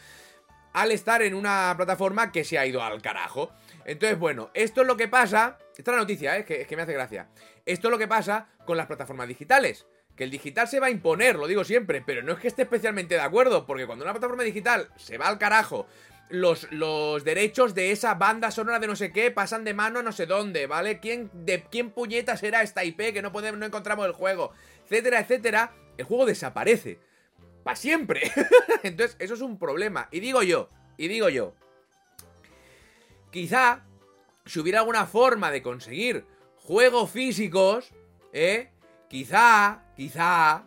al 0.73 0.91
estar 0.91 1.21
en 1.21 1.33
una 1.33 1.73
plataforma 1.75 2.31
que 2.31 2.45
se 2.45 2.57
ha 2.57 2.65
ido 2.65 2.81
al 2.81 3.01
carajo. 3.01 3.51
Entonces, 3.85 4.17
bueno, 4.17 4.49
esto 4.53 4.81
es 4.81 4.87
lo 4.87 4.95
que 4.95 5.09
pasa. 5.09 5.57
Esta 5.77 5.91
es 5.91 5.95
la 5.95 6.01
noticia, 6.01 6.37
¿eh? 6.37 6.45
es 6.47 6.67
que 6.67 6.75
me 6.75 6.83
hace 6.83 6.93
gracia. 6.93 7.29
Esto 7.65 7.87
es 7.87 7.91
lo 7.91 7.97
que 7.97 8.07
pasa 8.07 8.47
con 8.65 8.77
las 8.77 8.87
plataformas 8.87 9.27
digitales. 9.27 9.85
Que 10.15 10.23
el 10.23 10.31
digital 10.31 10.67
se 10.67 10.79
va 10.79 10.87
a 10.87 10.91
imponer, 10.91 11.35
lo 11.35 11.47
digo 11.47 11.63
siempre, 11.63 12.01
pero 12.05 12.21
no 12.21 12.33
es 12.33 12.39
que 12.39 12.47
esté 12.47 12.63
especialmente 12.63 13.15
de 13.15 13.21
acuerdo, 13.21 13.65
porque 13.65 13.85
cuando 13.85 14.03
una 14.03 14.13
plataforma 14.13 14.43
digital 14.43 14.89
se 14.97 15.17
va 15.17 15.27
al 15.27 15.37
carajo, 15.37 15.87
los, 16.29 16.71
los, 16.71 17.23
derechos 17.23 17.73
de 17.73 17.91
esa 17.91 18.15
banda 18.15 18.51
sonora 18.51 18.79
de 18.79 18.87
no 18.87 18.95
sé 18.95 19.11
qué 19.11 19.31
pasan 19.31 19.63
de 19.63 19.73
mano 19.73 19.99
a 19.99 20.03
no 20.03 20.11
sé 20.11 20.25
dónde, 20.25 20.67
¿vale? 20.67 20.99
¿Quién, 20.99 21.29
¿De 21.33 21.63
quién 21.63 21.91
puñetas 21.91 22.41
era 22.43 22.61
esta 22.61 22.83
IP 22.83 23.13
que 23.13 23.21
no, 23.21 23.31
podemos, 23.31 23.59
no 23.59 23.65
encontramos 23.65 24.05
el 24.05 24.13
juego? 24.13 24.51
Etcétera, 24.85 25.19
etcétera. 25.19 25.73
El 25.97 26.05
juego 26.05 26.25
desaparece. 26.25 26.99
para 27.63 27.75
siempre. 27.75 28.31
Entonces, 28.83 29.17
eso 29.19 29.33
es 29.33 29.41
un 29.41 29.59
problema. 29.59 30.07
Y 30.11 30.19
digo 30.19 30.41
yo, 30.43 30.69
y 30.97 31.07
digo 31.07 31.29
yo, 31.29 31.53
quizá 33.31 33.83
si 34.45 34.59
hubiera 34.59 34.79
alguna 34.79 35.05
forma 35.05 35.51
de 35.51 35.61
conseguir 35.61 36.25
juegos 36.57 37.11
físicos, 37.11 37.91
¿eh? 38.33 38.69
Quizá, 39.09 39.83
quizá, 40.01 40.63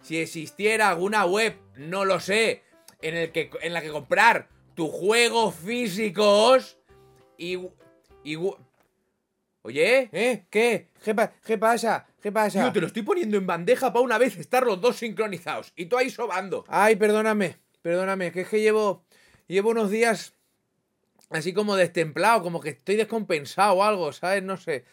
si 0.00 0.16
existiera 0.18 0.88
alguna 0.88 1.26
web, 1.26 1.54
no 1.76 2.06
lo 2.06 2.18
sé, 2.18 2.62
en, 3.02 3.14
el 3.14 3.30
que, 3.30 3.50
en 3.60 3.74
la 3.74 3.82
que 3.82 3.90
comprar 3.90 4.48
tus 4.74 4.90
juegos 4.90 5.54
físicos 5.54 6.78
y... 7.36 7.58
y 8.24 8.36
Oye, 9.62 10.08
¿Eh? 10.12 10.46
¿Qué? 10.48 10.88
¿Qué, 11.04 11.14
pa- 11.14 11.30
qué 11.44 11.58
pasa? 11.58 12.06
¿Qué 12.22 12.32
pasa? 12.32 12.62
tío, 12.62 12.72
te 12.72 12.80
lo 12.80 12.86
estoy 12.86 13.02
poniendo 13.02 13.36
en 13.36 13.46
bandeja 13.46 13.92
para 13.92 14.02
una 14.02 14.16
vez 14.16 14.38
estar 14.38 14.64
los 14.64 14.80
dos 14.80 14.96
sincronizados. 14.96 15.74
Y 15.76 15.84
tú 15.84 15.98
ahí 15.98 16.08
sobando. 16.08 16.64
Ay, 16.66 16.96
perdóname, 16.96 17.58
perdóname, 17.82 18.32
que 18.32 18.40
es 18.40 18.48
que 18.48 18.60
llevo, 18.62 19.04
llevo 19.46 19.68
unos 19.70 19.90
días 19.90 20.32
así 21.28 21.52
como 21.52 21.76
destemplado, 21.76 22.42
como 22.42 22.60
que 22.62 22.70
estoy 22.70 22.96
descompensado 22.96 23.74
o 23.74 23.84
algo, 23.84 24.10
¿sabes? 24.14 24.42
No 24.42 24.56
sé. 24.56 24.86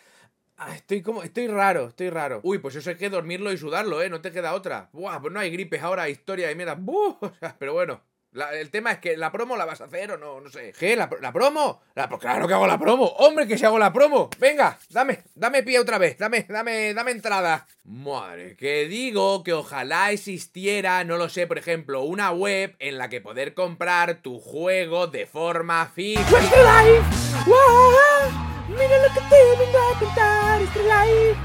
Ah, 0.57 0.75
Estoy 0.75 1.01
como, 1.03 1.21
estoy 1.23 1.47
raro, 1.47 1.89
estoy 1.89 2.09
raro. 2.09 2.39
Uy, 2.43 2.57
pues 2.57 2.75
eso 2.75 2.89
hay 2.89 2.95
que 2.95 3.09
dormirlo 3.09 3.51
y 3.51 3.57
sudarlo, 3.57 4.01
¿eh? 4.01 4.09
No 4.09 4.21
te 4.21 4.31
queda 4.31 4.53
otra. 4.53 4.89
Buah, 4.91 5.19
pues 5.21 5.31
no 5.33 5.39
hay 5.39 5.51
gripes 5.51 5.83
ahora, 5.83 6.09
historia 6.09 6.47
de 6.47 6.55
mierda. 6.55 6.73
Buh, 6.75 7.15
pero 7.59 7.73
bueno. 7.73 8.01
el 8.53 8.69
tema 8.71 8.91
es 8.91 8.97
que 8.99 9.17
la 9.17 9.31
promo 9.31 9.55
la 9.55 9.65
vas 9.65 9.81
a 9.81 9.85
hacer 9.85 10.11
o 10.11 10.17
no, 10.17 10.41
no 10.41 10.49
sé. 10.49 10.73
¿Qué? 10.77 10.95
¿La, 10.95 11.09
la 11.21 11.31
promo? 11.31 11.81
La, 11.95 12.07
pro- 12.09 12.17
claro 12.19 12.47
que 12.47 12.53
hago 12.55 12.65
la 12.65 12.79
promo. 12.79 13.05
Hombre, 13.05 13.47
que 13.47 13.55
si 13.57 13.65
hago 13.65 13.77
la 13.77 13.93
promo. 13.93 14.29
Venga, 14.39 14.77
dame, 14.89 15.23
dame 15.35 15.61
pie 15.61 15.77
otra 15.79 15.97
vez, 15.99 16.17
dame, 16.17 16.45
dame, 16.49 16.93
dame 16.95 17.11
entrada. 17.11 17.67
Madre, 17.83 18.55
que 18.55 18.87
digo 18.87 19.43
que 19.43 19.53
ojalá 19.53 20.11
existiera, 20.11 21.03
no 21.03 21.17
lo 21.17 21.29
sé, 21.29 21.45
por 21.47 21.57
ejemplo, 21.59 22.01
una 22.03 22.31
web 22.31 22.75
en 22.79 22.97
la 22.97 23.09
que 23.09 23.21
poder 23.21 23.53
comprar 23.53 24.21
tu 24.23 24.39
juego 24.39 25.05
de 25.07 25.25
forma 25.27 25.85
física. 25.85 26.39
Mira 28.77 28.97
lo 28.99 29.11
que 29.11 29.21
te 29.21 29.65
vengo 29.65 29.77
a 29.79 29.99
contar, 29.99 30.61
Extra 30.61 30.83
Life. 30.83 31.39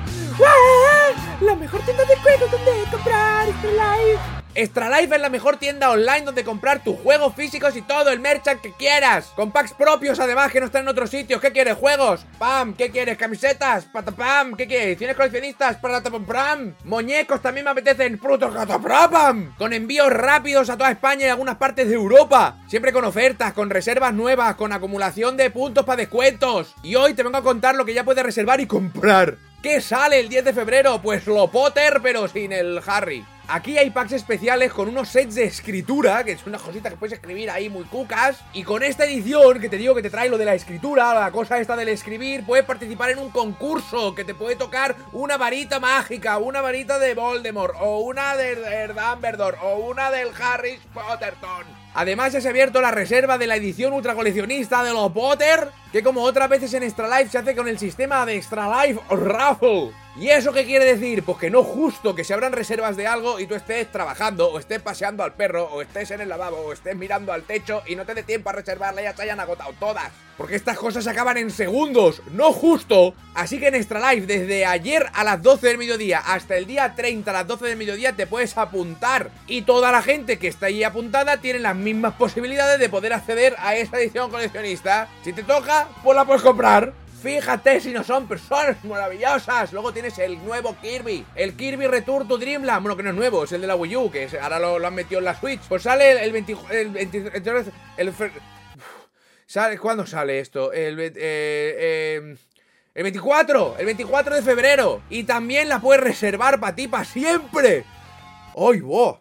La 1.40 1.54
mejor 1.54 1.80
tienda 1.82 2.04
de 2.04 2.16
juegos 2.16 2.50
donde 2.50 2.72
comprar 2.90 3.48
Extra 3.48 3.70
Life. 3.70 4.41
Extra 4.54 4.90
Life 4.90 5.14
es 5.14 5.21
la 5.21 5.30
mejor 5.30 5.56
tienda 5.56 5.90
online 5.90 6.26
donde 6.26 6.44
comprar 6.44 6.85
tus 6.85 6.99
juegos 6.99 7.35
físicos 7.35 7.75
y 7.75 7.80
todo 7.80 8.11
el 8.11 8.21
merchant 8.21 8.61
que 8.61 8.73
quieras. 8.73 9.32
Con 9.35 9.50
packs 9.50 9.73
propios 9.73 10.21
además 10.21 10.52
que 10.52 10.61
no 10.61 10.66
están 10.66 10.82
en 10.82 10.88
otros 10.88 11.09
sitios. 11.09 11.40
¿Qué 11.40 11.52
quieres? 11.52 11.75
¿Juegos? 11.75 12.26
¡Pam! 12.38 12.75
¿Qué 12.75 12.90
quieres? 12.90 13.16
¿Camisetas? 13.16 13.87
¡Patapam! 13.87 14.54
¿Qué 14.54 14.66
quieres? 14.66 14.99
¿Tienes 14.99 15.16
coleccionistas? 15.16 15.78
¡Patapam! 15.78 16.75
¡Muñecos 16.85 17.40
también 17.40 17.64
me 17.64 17.71
apetecen! 17.71 18.18
¡Prutos 18.18 18.54
¡Catapam! 18.54 19.54
Con 19.56 19.73
envíos 19.73 20.12
rápidos 20.12 20.68
a 20.68 20.76
toda 20.76 20.90
España 20.90 21.26
y 21.26 21.30
algunas 21.30 21.56
partes 21.56 21.88
de 21.88 21.94
Europa. 21.94 22.59
Siempre 22.68 22.92
con 22.92 23.06
ofertas, 23.06 23.54
con 23.54 23.71
reservas 23.71 24.12
nuevas, 24.12 24.56
con 24.56 24.75
acumulación 24.75 25.38
de 25.38 25.50
puntos 25.50 25.87
para 25.87 25.97
descuentos. 25.97 26.75
Y 26.82 26.94
hoy 26.97 27.14
te 27.14 27.23
vengo 27.23 27.38
a 27.38 27.42
contar 27.42 27.75
lo 27.75 27.87
que 27.87 27.94
ya 27.94 28.04
puedes 28.04 28.23
reservar 28.23 28.61
y 28.61 28.66
comprar. 28.66 29.38
¿Qué 29.62 29.80
sale 29.80 30.21
el 30.21 30.28
10 30.28 30.44
de 30.44 30.52
febrero? 30.52 31.00
Pues 31.00 31.26
lo 31.26 31.49
Potter, 31.50 32.00
pero 32.02 32.28
sin 32.28 32.52
el 32.52 32.82
Harry. 32.85 33.25
Aquí 33.49 33.76
hay 33.76 33.90
packs 33.90 34.12
especiales 34.12 34.72
con 34.72 34.88
unos 34.88 35.08
sets 35.08 35.34
de 35.34 35.44
escritura, 35.44 36.25
que 36.25 36.32
es 36.32 36.46
una 36.46 36.58
cosita 36.58 36.88
que 36.88 36.96
puedes 36.96 37.14
escribir 37.14 37.50
ahí 37.50 37.68
muy 37.68 37.84
cucas. 37.84 38.40
Y 38.52 38.62
con 38.62 38.82
esta 38.82 39.04
edición, 39.04 39.61
que 39.61 39.68
te 39.68 39.76
digo 39.76 39.94
que 39.94 40.02
te 40.02 40.11
trae 40.11 40.28
lo 40.28 40.38
de 40.38 40.44
la 40.44 40.54
escritura, 40.54 41.12
la 41.12 41.30
cosa 41.32 41.58
esta 41.58 41.76
del 41.76 41.88
escribir, 41.88 42.44
puedes 42.46 42.64
participar 42.64 43.11
en 43.11 43.18
un 43.18 43.30
concurso 43.30 44.14
que 44.14 44.25
te 44.25 44.34
puede 44.34 44.56
tocar 44.56 44.94
una 45.12 45.37
varita 45.37 45.80
mágica, 45.80 46.38
una 46.38 46.61
varita 46.61 46.99
de 46.99 47.14
Voldemort, 47.14 47.75
o 47.80 47.99
una 48.00 48.37
de, 48.37 48.56
de 48.56 49.52
o 49.62 49.76
una 49.76 50.11
del 50.11 50.28
Harry 50.40 50.78
Potterton. 50.94 51.64
Además 51.94 52.32
ya 52.32 52.40
se 52.40 52.49
ha 52.49 52.50
abierto 52.50 52.80
la 52.80 52.90
reserva 52.90 53.38
de 53.38 53.46
la 53.46 53.56
edición 53.56 53.92
ultra 53.92 54.14
coleccionista 54.14 54.82
de 54.82 54.92
los 54.92 55.12
Potter, 55.12 55.68
que 55.90 56.02
como 56.02 56.22
otras 56.22 56.49
veces 56.49 56.72
en 56.75 56.84
Extra 56.84 57.08
Life 57.18 57.30
se 57.30 57.38
hace 57.38 57.54
con 57.54 57.68
el 57.68 57.78
sistema 57.78 58.25
de 58.25 58.37
Extra 58.37 58.87
Life 58.87 59.00
Raffle. 59.11 60.01
¿Y 60.14 60.28
eso 60.28 60.52
qué 60.52 60.66
quiere 60.66 60.85
decir? 60.85 61.23
Pues 61.23 61.38
que 61.38 61.49
no 61.49 61.62
justo 61.62 62.14
que 62.14 62.23
se 62.23 62.35
abran 62.35 62.52
reservas 62.52 62.99
de 62.99 63.07
algo 63.07 63.40
y 63.40 63.47
tú 63.47 63.54
estés 63.54 63.90
trabajando, 63.90 64.50
o 64.50 64.59
estés 64.59 64.83
paseando 64.83 65.25
al 65.25 65.33
perro, 65.33 65.64
o 65.73 65.81
estés 65.81 66.11
en 66.11 66.21
el 66.21 66.28
lavabo, 66.28 66.59
o 66.59 66.73
estés 66.75 66.95
mirando 66.95 67.33
al 67.33 67.45
techo 67.45 67.83
y 67.87 67.97
no 67.97 68.04
te 68.04 68.12
dé 68.12 68.23
tiempo 68.23 68.50
a 68.50 68.52
reservarla 68.52 69.00
ya 69.00 69.16
se 69.16 69.23
hayan 69.23 69.40
agotado 69.40 69.73
todas. 69.81 70.12
Porque 70.37 70.57
estas 70.57 70.76
cosas 70.76 71.07
acaban 71.07 71.38
en 71.38 71.50
segundos, 71.50 72.21
no 72.31 72.52
justo. 72.52 73.14
Así 73.35 73.59
que 73.59 73.69
en 73.69 73.75
Extra 73.75 74.12
Life, 74.12 74.26
desde 74.26 74.66
ayer 74.66 75.07
a 75.14 75.25
las 75.25 75.42
12 75.42 75.66
del 75.66 75.78
mediodía 75.78 76.19
hasta 76.19 76.57
el 76.57 76.66
día 76.66 76.95
30 76.95 77.31
a 77.31 77.35
las 77.35 77.47
12 77.47 77.64
del 77.64 77.78
mediodía, 77.78 78.12
te 78.12 78.26
puedes 78.26 78.59
apuntar. 78.59 79.31
Y 79.47 79.62
toda 79.62 79.90
la 79.92 80.02
gente 80.02 80.38
que 80.38 80.49
está 80.49 80.66
ahí 80.66 80.85
apuntada 80.85 81.38
tiene 81.38 81.59
las 81.59 81.76
mismas 81.76 82.14
posibilidades 82.14 82.78
de 82.78 82.90
poder 82.90 83.14
acceder 83.14 83.57
a 83.59 83.76
esa 83.76 83.99
edición 83.99 84.31
coleccionista. 84.31 85.09
Si 85.25 85.33
te 85.33 85.42
toca, 85.42 85.88
pues 86.02 86.16
la 86.16 86.26
puedes 86.26 86.42
comprar. 86.42 87.01
Fíjate 87.22 87.80
si 87.80 87.90
no 87.92 88.02
son 88.02 88.26
personas 88.26 88.82
maravillosas. 88.84 89.72
Luego 89.72 89.92
tienes 89.92 90.18
el 90.18 90.44
nuevo 90.44 90.76
Kirby. 90.82 91.24
El 91.36 91.54
Kirby 91.56 91.86
Return 91.86 92.26
to 92.26 92.36
Dreamland. 92.36 92.82
Bueno, 92.82 92.96
que 92.96 93.02
no 93.04 93.10
es 93.10 93.16
nuevo, 93.16 93.44
es 93.44 93.52
el 93.52 93.60
de 93.60 93.66
la 93.68 93.76
Wii 93.76 93.96
U, 93.96 94.10
que 94.10 94.28
ahora 94.40 94.58
lo, 94.58 94.84
han 94.86 94.94
metido 94.94 95.20
en 95.20 95.24
la 95.26 95.38
Switch. 95.38 95.60
Pues 95.68 95.82
sale 95.84 96.10
el, 96.12 96.18
el 96.18 96.32
20... 96.32 96.56
El 96.70 96.88
20 96.90 97.30
entonces, 97.34 97.72
el 97.96 98.12
fer- 98.14 98.32
¿Sale? 99.46 99.78
¿Cuándo 99.78 100.06
sale 100.06 100.40
esto? 100.40 100.72
El, 100.72 100.98
eh, 100.98 101.12
eh, 101.16 102.36
el 102.94 103.02
24. 103.02 103.76
El 103.78 103.86
24 103.86 104.34
de 104.36 104.42
febrero. 104.42 105.02
Y 105.10 105.24
también 105.24 105.68
la 105.68 105.80
puedes 105.80 106.02
reservar 106.02 106.58
para 106.58 106.74
ti 106.74 106.88
para 106.88 107.04
siempre. 107.04 107.84
¡Ay, 108.56 108.80
vos! 108.80 109.18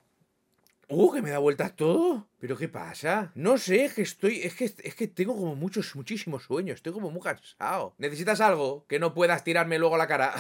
Uh, 0.94 1.12
que 1.14 1.22
me 1.22 1.30
da 1.30 1.40
vueltas 1.40 1.76
todo. 1.76 2.28
¿Pero 2.40 2.58
qué 2.58 2.68
pasa? 2.68 3.32
No 3.36 3.58
sé, 3.58 3.86
es 3.86 3.94
que 3.94 4.02
estoy. 4.02 4.42
Es 4.42 4.56
que, 4.56 4.66
es 4.66 4.94
que 4.96 5.08
tengo 5.08 5.34
como 5.36 5.56
muchos, 5.56 5.96
muchísimos 5.96 6.44
sueños. 6.44 6.76
Estoy 6.76 6.92
como 6.92 7.10
muy 7.12 7.22
cansado. 7.22 7.96
¿Necesitas 7.98 8.42
algo 8.42 8.86
que 8.88 9.00
no 9.00 9.14
puedas 9.14 9.44
tirarme 9.44 9.80
luego 9.80 9.96
la 9.98 10.08
cara? 10.08 10.34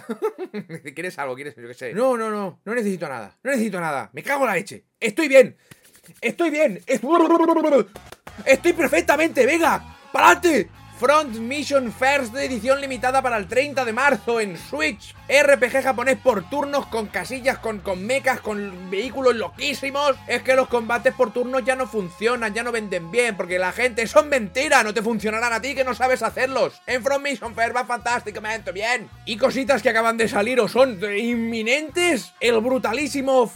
¿Quieres 0.95 1.17
algo? 1.19 1.35
¿Quieres? 1.35 1.55
Yo 1.55 1.67
qué 1.67 1.73
sé. 1.73 1.93
No, 1.93 2.17
no, 2.17 2.29
no. 2.29 2.59
No 2.65 2.75
necesito 2.75 3.07
nada. 3.07 3.37
No 3.43 3.51
necesito 3.51 3.79
nada. 3.79 4.09
Me 4.13 4.23
cago 4.23 4.41
en 4.43 4.47
la 4.49 4.55
leche. 4.55 4.85
Estoy 4.99 5.27
bien. 5.27 5.55
Estoy 6.19 6.49
bien. 6.49 6.81
Es- 6.85 7.01
Estoy 8.45 8.73
perfectamente. 8.73 9.45
Venga. 9.45 9.97
¡Pa'lante! 10.11 10.69
Front 11.01 11.37
Mission 11.37 11.91
First 11.91 12.31
de 12.31 12.45
edición 12.45 12.79
limitada 12.79 13.23
para 13.23 13.37
el 13.37 13.47
30 13.47 13.85
de 13.85 13.91
marzo 13.91 14.39
en 14.39 14.55
Switch. 14.55 15.15
RPG 15.27 15.81
japonés 15.81 16.19
por 16.19 16.47
turnos 16.47 16.85
con 16.85 17.07
casillas, 17.07 17.57
con, 17.57 17.79
con 17.79 18.05
mechas, 18.05 18.39
con 18.39 18.91
vehículos 18.91 19.33
loquísimos. 19.33 20.15
Es 20.27 20.43
que 20.43 20.55
los 20.55 20.67
combates 20.67 21.15
por 21.15 21.33
turnos 21.33 21.65
ya 21.65 21.75
no 21.75 21.87
funcionan, 21.87 22.53
ya 22.53 22.61
no 22.61 22.71
venden 22.71 23.09
bien, 23.09 23.35
porque 23.35 23.57
la 23.57 23.71
gente 23.71 24.05
son 24.05 24.29
mentiras, 24.29 24.83
no 24.83 24.93
te 24.93 25.01
funcionarán 25.01 25.53
a 25.53 25.59
ti 25.59 25.73
que 25.73 25.83
no 25.83 25.95
sabes 25.95 26.21
hacerlos. 26.21 26.79
En 26.85 27.01
Front 27.01 27.23
Mission 27.23 27.55
First 27.55 27.75
va 27.75 27.83
fantásticamente 27.83 28.71
bien. 28.71 29.09
Y 29.25 29.37
cositas 29.37 29.81
que 29.81 29.89
acaban 29.89 30.17
de 30.17 30.27
salir 30.27 30.59
o 30.59 30.67
son 30.67 30.99
inminentes. 31.17 32.31
El 32.39 32.61
brutalísimo 32.61 33.51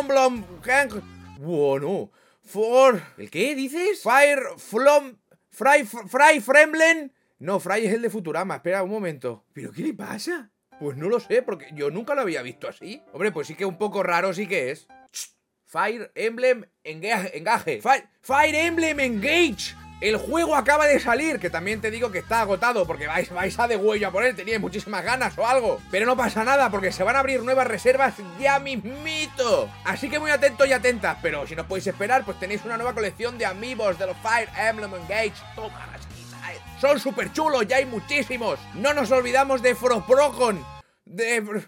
Emblem 0.00 0.42
Hank... 0.62 1.04
Bueno, 1.38 2.10
For... 2.42 3.02
¿El 3.18 3.28
qué 3.28 3.54
dices? 3.54 4.02
Fire 4.02 4.40
Flom... 4.56 5.21
Fry, 5.52 5.84
Fry 5.84 6.40
Fremlen. 6.40 7.12
No, 7.38 7.60
Fry 7.60 7.86
es 7.86 7.92
el 7.92 8.02
de 8.02 8.10
Futurama. 8.10 8.56
Espera 8.56 8.82
un 8.82 8.90
momento. 8.90 9.44
¿Pero 9.52 9.70
qué 9.72 9.82
le 9.82 9.94
pasa? 9.94 10.50
Pues 10.80 10.96
no 10.96 11.08
lo 11.08 11.20
sé, 11.20 11.42
porque 11.42 11.68
yo 11.74 11.90
nunca 11.90 12.14
lo 12.14 12.22
había 12.22 12.42
visto 12.42 12.68
así. 12.68 13.02
Hombre, 13.12 13.30
pues 13.30 13.46
sí 13.46 13.54
que 13.54 13.66
un 13.66 13.78
poco 13.78 14.02
raro 14.02 14.32
sí 14.32 14.46
que 14.46 14.70
es. 14.70 14.88
Fire 15.66 16.10
Emblem. 16.14 16.64
Engage. 16.82 17.80
Fire, 17.80 18.08
Fire 18.20 18.54
Emblem 18.54 18.98
Engage. 18.98 19.74
El 20.02 20.16
juego 20.16 20.56
acaba 20.56 20.86
de 20.86 20.98
salir, 20.98 21.38
que 21.38 21.48
también 21.48 21.80
te 21.80 21.92
digo 21.92 22.10
que 22.10 22.18
está 22.18 22.40
agotado 22.40 22.88
porque 22.88 23.06
vais, 23.06 23.30
vais 23.30 23.56
a 23.56 23.68
de 23.68 23.76
huello 23.76 24.08
a 24.08 24.10
por 24.10 24.24
él, 24.24 24.34
muchísimas 24.60 25.04
ganas 25.04 25.38
o 25.38 25.46
algo. 25.46 25.80
Pero 25.92 26.06
no 26.06 26.16
pasa 26.16 26.42
nada 26.42 26.70
porque 26.72 26.90
se 26.90 27.04
van 27.04 27.14
a 27.14 27.20
abrir 27.20 27.40
nuevas 27.44 27.68
reservas 27.68 28.14
ya 28.40 28.58
mismito. 28.58 29.70
Así 29.84 30.10
que 30.10 30.18
muy 30.18 30.32
atentos 30.32 30.66
y 30.66 30.72
atentas, 30.72 31.18
pero 31.22 31.46
si 31.46 31.54
no 31.54 31.68
podéis 31.68 31.86
esperar, 31.86 32.24
pues 32.24 32.36
tenéis 32.40 32.64
una 32.64 32.76
nueva 32.76 32.94
colección 32.94 33.38
de 33.38 33.46
amigos 33.46 33.96
de 33.96 34.06
los 34.08 34.16
Fire 34.16 34.48
Emblem 34.58 34.92
Engage. 34.92 35.34
Toma 35.54 35.86
las. 35.92 36.02
Son 36.80 36.98
súper 36.98 37.32
chulos, 37.32 37.64
ya 37.68 37.76
hay 37.76 37.86
muchísimos. 37.86 38.58
No 38.74 38.92
nos 38.92 39.12
olvidamos 39.12 39.62
de 39.62 39.76
Froprocon. 39.76 40.66
De... 41.04 41.62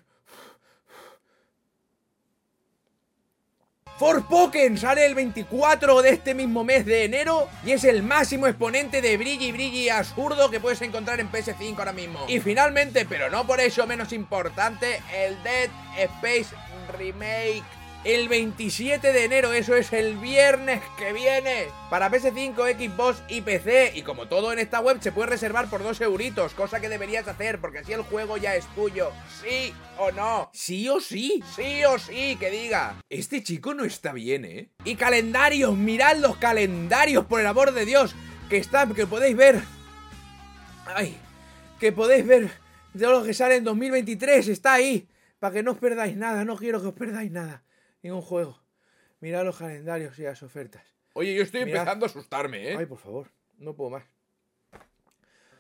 Forspoken 3.97 4.77
sale 4.77 5.07
el 5.07 5.15
24 5.15 6.03
de 6.03 6.11
este 6.11 6.35
mismo 6.35 6.65
mes 6.65 6.85
de 6.85 7.05
enero 7.05 7.49
y 7.65 7.73
es 7.73 7.85
el 7.85 8.03
máximo 8.03 8.49
exponente 8.49 9.01
de 9.01 9.17
brilli 9.17 9.53
brilli 9.53 9.89
absurdo 9.89 10.51
que 10.51 10.59
puedes 10.59 10.83
encontrar 10.83 11.21
en 11.21 11.31
PS5 11.31 11.79
ahora 11.79 11.93
mismo. 11.93 12.25
Y 12.27 12.41
finalmente, 12.41 13.07
pero 13.07 13.31
no 13.31 13.47
por 13.47 13.61
eso 13.61 13.87
menos 13.87 14.13
importante, 14.13 15.01
el 15.15 15.41
Dead 15.45 15.71
Space 15.97 16.57
Remake 16.99 17.63
el 18.05 18.29
27 18.29 19.15
de 19.15 19.25
enero, 19.25 19.55
eso 19.55 19.75
es 19.75 19.93
el 19.95 20.19
viernes 20.19 20.83
que 20.99 21.15
viene, 21.15 21.69
para 21.89 22.11
PS5, 22.11 22.55
Xbox 22.77 23.23
y 23.29 23.41
PC. 23.41 23.93
Y 23.95 24.03
como 24.03 24.29
todo 24.29 24.53
en 24.53 24.59
esta 24.59 24.81
web, 24.81 24.99
se 25.01 25.11
puede 25.11 25.31
reservar 25.31 25.71
por 25.71 25.83
2 25.83 26.03
euritos, 26.03 26.53
cosa 26.53 26.81
que 26.81 26.91
deberías 26.91 27.27
hacer, 27.27 27.61
porque 27.61 27.79
así 27.79 27.95
el 27.95 28.03
juego 28.03 28.37
ya 28.37 28.57
es 28.57 28.67
tuyo. 28.75 29.11
¿Sí 29.43 29.73
o 29.99 30.13
no? 30.13 30.51
Sí 30.53 30.87
o 30.89 31.01
sí. 31.01 31.43
Sí 31.57 31.83
o 31.85 31.99
sí, 31.99 32.37
que 32.39 32.51
diga. 32.51 32.97
Este 33.09 33.43
chico 33.43 33.73
no 33.73 33.85
está 33.85 34.13
bien, 34.13 34.45
¿eh? 34.45 34.69
Y 34.85 34.97
calendarios, 34.97 35.75
mirad 35.75 36.19
los 36.19 36.37
calendarios, 36.37 37.25
por 37.25 37.41
el 37.41 37.47
amor 37.47 37.73
de 37.73 37.87
Dios, 37.87 38.15
que 38.51 38.59
están, 38.59 38.93
que 38.95 39.07
podéis 39.07 39.37
ver. 39.37 39.63
Ay, 40.95 41.17
que 41.81 41.91
podéis 41.91 42.27
ver 42.27 42.51
de 42.93 43.07
lo 43.07 43.25
que 43.25 43.33
sale 43.33 43.57
en 43.57 43.65
2023, 43.65 44.49
está 44.49 44.75
ahí. 44.75 45.09
Para 45.39 45.55
que 45.55 45.63
no 45.63 45.73
os 45.73 45.79
perdáis 45.79 46.17
nada, 46.17 46.45
no 46.45 46.57
quiero 46.57 46.83
que 46.83 46.89
os 46.89 46.95
perdáis 46.95 47.31
nada 47.31 47.65
ningún 48.05 48.23
juego. 48.23 48.63
Mirad 49.21 49.45
los 49.45 49.57
calendarios 49.57 50.19
y 50.19 50.23
las 50.23 50.43
ofertas. 50.43 50.85
Oye, 51.15 51.35
yo 51.35 51.43
estoy 51.43 51.63
empezando 51.63 52.07
a 52.07 52.09
asustarme, 52.09 52.71
¿eh? 52.73 52.77
Ay, 52.79 52.87
por 52.87 52.99
favor, 52.99 53.31
no 53.59 53.75
puedo 53.75 53.91
más. 53.91 54.05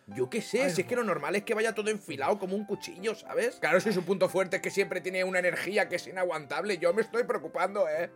Yo 0.09 0.29
qué 0.29 0.43
sé, 0.43 0.69
si 0.69 0.83
es 0.83 0.87
que 0.87 0.97
lo 0.97 1.05
normal 1.05 1.35
es 1.35 1.45
que 1.45 1.55
vaya 1.55 1.75
todo 1.75 1.91
enfilado 1.91 2.39
como 2.39 2.55
un 2.55 2.67
cuchillo, 2.67 3.15
¿sabes? 3.15 3.57
Claro, 3.57 3.81
si 3.81 3.91
su 3.91 4.05
punto 4.05 4.29
fuerte 4.29 4.57
es 4.57 4.63
que 4.63 4.71
siempre 4.71 5.01
tiene 5.01 5.25
una 5.25 5.39
energía 5.39 5.89
que 5.89 5.97
es 5.97 6.07
inaguantable, 6.07 6.77
yo 6.77 6.93
me 6.93 7.01
estoy 7.01 7.25
preocupando, 7.25 7.89
¿eh? 7.89 8.11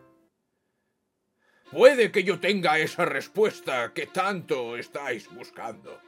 Puede 1.71 2.13
que 2.13 2.25
yo 2.25 2.41
tenga 2.41 2.79
esa 2.79 3.07
respuesta 3.07 3.93
que 3.95 4.07
tanto 4.07 4.77
estáis 4.77 5.33
buscando. 5.33 5.99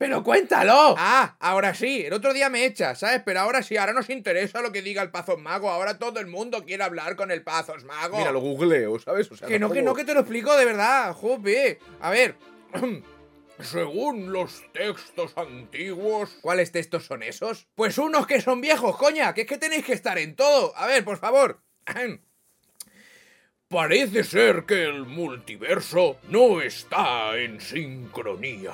¡Pero 0.00 0.24
cuéntalo! 0.24 0.94
Ah, 0.96 1.36
ahora 1.40 1.74
sí, 1.74 2.06
el 2.06 2.14
otro 2.14 2.32
día 2.32 2.48
me 2.48 2.64
echa, 2.64 2.94
¿sabes? 2.94 3.20
Pero 3.22 3.40
ahora 3.40 3.62
sí, 3.62 3.76
ahora 3.76 3.92
nos 3.92 4.08
interesa 4.08 4.62
lo 4.62 4.72
que 4.72 4.80
diga 4.80 5.02
el 5.02 5.10
Pazos 5.10 5.38
Mago. 5.38 5.68
Ahora 5.68 5.98
todo 5.98 6.20
el 6.20 6.26
mundo 6.26 6.64
quiere 6.64 6.82
hablar 6.82 7.16
con 7.16 7.30
el 7.30 7.42
Pazos 7.42 7.84
Mago. 7.84 8.16
Mira, 8.16 8.32
lo 8.32 8.40
googleo, 8.40 8.98
¿sabes? 8.98 9.30
O 9.30 9.36
sea, 9.36 9.46
que 9.46 9.58
no, 9.58 9.70
que 9.70 9.82
no, 9.82 9.92
que 9.92 10.06
te 10.06 10.14
lo 10.14 10.20
explico 10.20 10.56
de 10.56 10.64
verdad, 10.64 11.12
jope. 11.12 11.80
A 12.00 12.08
ver. 12.08 12.34
Según 13.60 14.32
los 14.32 14.62
textos 14.72 15.36
antiguos. 15.36 16.38
¿Cuáles 16.40 16.72
textos 16.72 17.04
son 17.04 17.22
esos? 17.22 17.68
Pues 17.74 17.98
unos 17.98 18.26
que 18.26 18.40
son 18.40 18.62
viejos, 18.62 18.96
coña, 18.96 19.34
que 19.34 19.42
es 19.42 19.46
que 19.46 19.58
tenéis 19.58 19.84
que 19.84 19.92
estar 19.92 20.16
en 20.16 20.34
todo. 20.34 20.74
A 20.76 20.86
ver, 20.86 21.04
por 21.04 21.18
favor. 21.18 21.60
Parece 23.68 24.24
ser 24.24 24.64
que 24.64 24.82
el 24.82 25.04
multiverso 25.04 26.16
no 26.30 26.62
está 26.62 27.36
en 27.36 27.60
sincronía. 27.60 28.72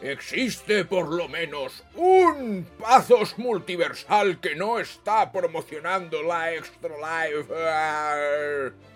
Existe 0.00 0.84
por 0.84 1.08
lo 1.08 1.28
menos 1.28 1.84
un 1.94 2.66
Pazos 2.78 3.38
multiversal 3.38 4.40
que 4.40 4.54
no 4.54 4.78
está 4.78 5.30
promocionando 5.32 6.22
la 6.22 6.52
Extra 6.52 6.94
Life. 6.96 7.48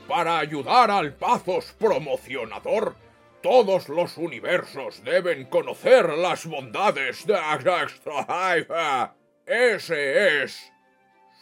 Para 0.06 0.38
ayudar 0.38 0.90
al 0.90 1.14
Pazos 1.14 1.72
promocionador, 1.78 2.94
todos 3.42 3.88
los 3.88 4.18
universos 4.18 5.02
deben 5.04 5.44
conocer 5.44 6.10
las 6.10 6.44
bondades 6.44 7.26
de 7.26 7.34
Extra 7.34 8.56
Life. 8.56 8.74
Ese 9.46 10.42
es 10.42 10.72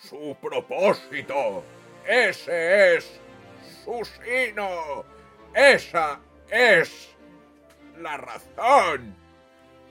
su 0.03 0.37
propósito. 0.41 1.65
Ese 2.07 2.97
es 2.97 3.21
su 3.85 4.05
sino. 4.05 5.05
Esa 5.55 6.21
es 6.51 7.17
la 7.99 8.19
razón 8.19 9.26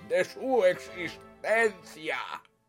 de 0.07 0.23
su 0.25 0.65
existencia. 0.65 2.17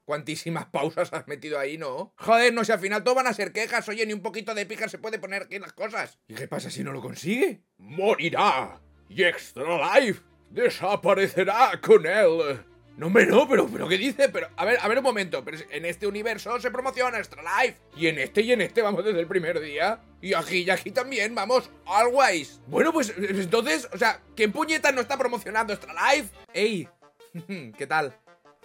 ¿Cuántísimas 0.04 0.66
pausas 0.66 1.12
has 1.12 1.26
metido 1.26 1.58
ahí, 1.58 1.78
no? 1.78 2.12
Joder, 2.16 2.54
no 2.54 2.64
sé, 2.64 2.72
al 2.72 2.78
final 2.78 3.02
todo 3.02 3.16
van 3.16 3.26
a 3.26 3.34
ser 3.34 3.52
quejas. 3.52 3.88
Oye, 3.88 4.06
ni 4.06 4.12
un 4.12 4.22
poquito 4.22 4.54
de 4.54 4.64
pija 4.64 4.88
se 4.88 4.98
puede 4.98 5.18
poner 5.18 5.42
aquí 5.42 5.58
las 5.58 5.72
cosas. 5.72 6.20
¿Y 6.28 6.34
qué 6.34 6.46
pasa 6.46 6.70
si 6.70 6.84
no 6.84 6.92
lo 6.92 7.00
consigue? 7.00 7.62
Morirá. 7.78 8.80
Y 9.08 9.24
Extra 9.24 9.98
Life 9.98 10.22
desaparecerá 10.50 11.80
con 11.80 12.06
él. 12.06 12.64
No, 12.96 13.08
hombre, 13.08 13.26
no, 13.26 13.46
pero, 13.46 13.68
pero 13.68 13.88
¿qué 13.88 13.98
dice? 13.98 14.30
Pero, 14.30 14.48
a 14.56 14.64
ver, 14.64 14.78
a 14.80 14.88
ver 14.88 14.98
un 14.98 15.04
momento. 15.04 15.44
Pero 15.44 15.58
en 15.70 15.84
este 15.84 16.06
universo 16.06 16.58
se 16.60 16.70
promociona 16.70 17.18
Extra 17.18 17.42
Life. 17.42 17.78
Y 17.94 18.06
en 18.06 18.18
este 18.18 18.40
y 18.40 18.52
en 18.52 18.62
este 18.62 18.80
vamos 18.80 19.04
desde 19.04 19.20
el 19.20 19.26
primer 19.26 19.60
día. 19.60 20.00
Y 20.22 20.32
aquí 20.32 20.62
y 20.62 20.70
aquí 20.70 20.92
también, 20.92 21.34
vamos, 21.34 21.68
always. 21.84 22.60
Bueno, 22.68 22.92
pues 22.92 23.12
entonces, 23.18 23.86
o 23.92 23.98
sea, 23.98 24.22
¿quién 24.34 24.50
puñetas 24.50 24.94
no 24.94 25.02
está 25.02 25.18
promocionando 25.18 25.74
Extra 25.74 25.92
Life? 25.92 26.30
¡Ey! 26.54 26.88
¿Qué 27.76 27.86
tal? 27.86 28.14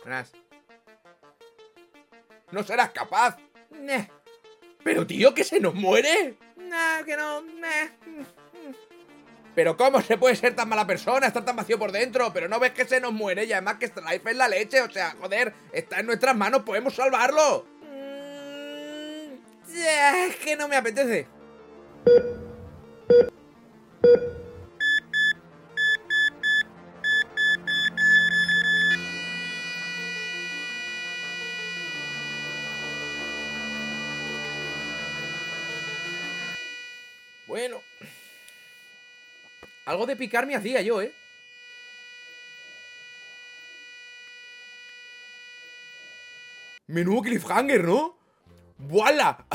Buenas. 0.03 0.31
¿No 2.51 2.63
serás 2.63 2.91
capaz? 2.91 3.37
Pero 4.83 5.07
tío, 5.07 5.33
que 5.33 5.43
se 5.43 5.59
nos 5.59 5.73
muere. 5.73 6.37
Nah, 6.57 7.03
que 7.03 7.15
no. 7.15 7.43
Pero 9.55 9.75
¿cómo 9.77 10.01
se 10.01 10.17
puede 10.17 10.35
ser 10.35 10.55
tan 10.55 10.69
mala 10.69 10.87
persona? 10.87 11.27
Estar 11.27 11.45
tan 11.45 11.55
vacío 11.55 11.77
por 11.77 11.91
dentro. 11.91 12.31
Pero 12.33 12.47
no 12.47 12.59
ves 12.59 12.71
que 12.71 12.85
se 12.85 12.99
nos 12.99 13.13
muere 13.13 13.45
y 13.45 13.53
además 13.53 13.75
que 13.75 13.85
esta 13.85 14.01
life 14.01 14.29
es 14.29 14.35
la 14.35 14.47
leche. 14.47 14.81
O 14.81 14.89
sea, 14.89 15.15
joder, 15.19 15.53
está 15.71 15.99
en 15.99 16.07
nuestras 16.07 16.35
manos, 16.35 16.63
podemos 16.63 16.95
salvarlo. 16.95 17.65
Mm, 17.81 19.33
es 19.69 20.35
que 20.37 20.55
no 20.55 20.67
me 20.67 20.75
apetece. 20.75 21.27
Algo 39.91 40.05
de 40.05 40.15
picar 40.15 40.47
me 40.47 40.55
hacía 40.55 40.81
yo, 40.81 41.01
¿eh? 41.01 41.11
Menudo 46.87 47.23
cliffhanger, 47.23 47.83
¿no? 47.83 48.17
¡Vuela! 48.77 49.45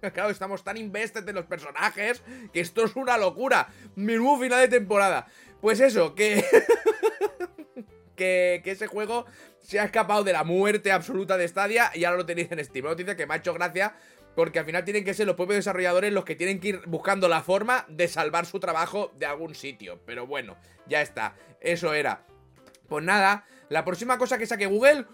claro, 0.14 0.30
estamos 0.30 0.64
tan 0.64 0.78
invested 0.78 1.28
en 1.28 1.34
los 1.34 1.44
personajes 1.44 2.22
que 2.54 2.60
esto 2.60 2.86
es 2.86 2.96
una 2.96 3.18
locura. 3.18 3.68
Menudo 3.96 4.40
final 4.40 4.60
de 4.60 4.68
temporada. 4.68 5.26
Pues 5.60 5.80
eso, 5.80 6.14
que... 6.14 6.42
que, 8.16 8.62
que 8.64 8.70
ese 8.70 8.86
juego 8.86 9.26
se 9.60 9.78
ha 9.78 9.84
escapado 9.84 10.24
de 10.24 10.32
la 10.32 10.44
muerte 10.44 10.90
absoluta 10.90 11.36
de 11.36 11.46
Stadia 11.46 11.90
y 11.94 12.04
ahora 12.04 12.16
lo 12.16 12.26
tenéis 12.26 12.50
en 12.50 12.64
Steam. 12.64 12.86
Una 12.86 12.92
noticia 12.92 13.14
que 13.14 13.26
me 13.26 13.34
ha 13.34 13.36
hecho 13.36 13.52
gracia 13.52 13.94
porque 14.40 14.58
al 14.58 14.64
final 14.64 14.86
tienen 14.86 15.04
que 15.04 15.12
ser 15.12 15.26
los 15.26 15.36
propios 15.36 15.56
desarrolladores 15.56 16.14
los 16.14 16.24
que 16.24 16.34
tienen 16.34 16.60
que 16.60 16.68
ir 16.68 16.80
buscando 16.86 17.28
la 17.28 17.42
forma 17.42 17.84
de 17.90 18.08
salvar 18.08 18.46
su 18.46 18.58
trabajo 18.58 19.12
de 19.18 19.26
algún 19.26 19.54
sitio. 19.54 20.00
Pero 20.06 20.26
bueno, 20.26 20.56
ya 20.86 21.02
está. 21.02 21.36
Eso 21.60 21.92
era. 21.92 22.24
Pues 22.88 23.04
nada, 23.04 23.44
la 23.68 23.84
próxima 23.84 24.16
cosa 24.16 24.38
que 24.38 24.46
saque 24.46 24.64
Google, 24.64 25.04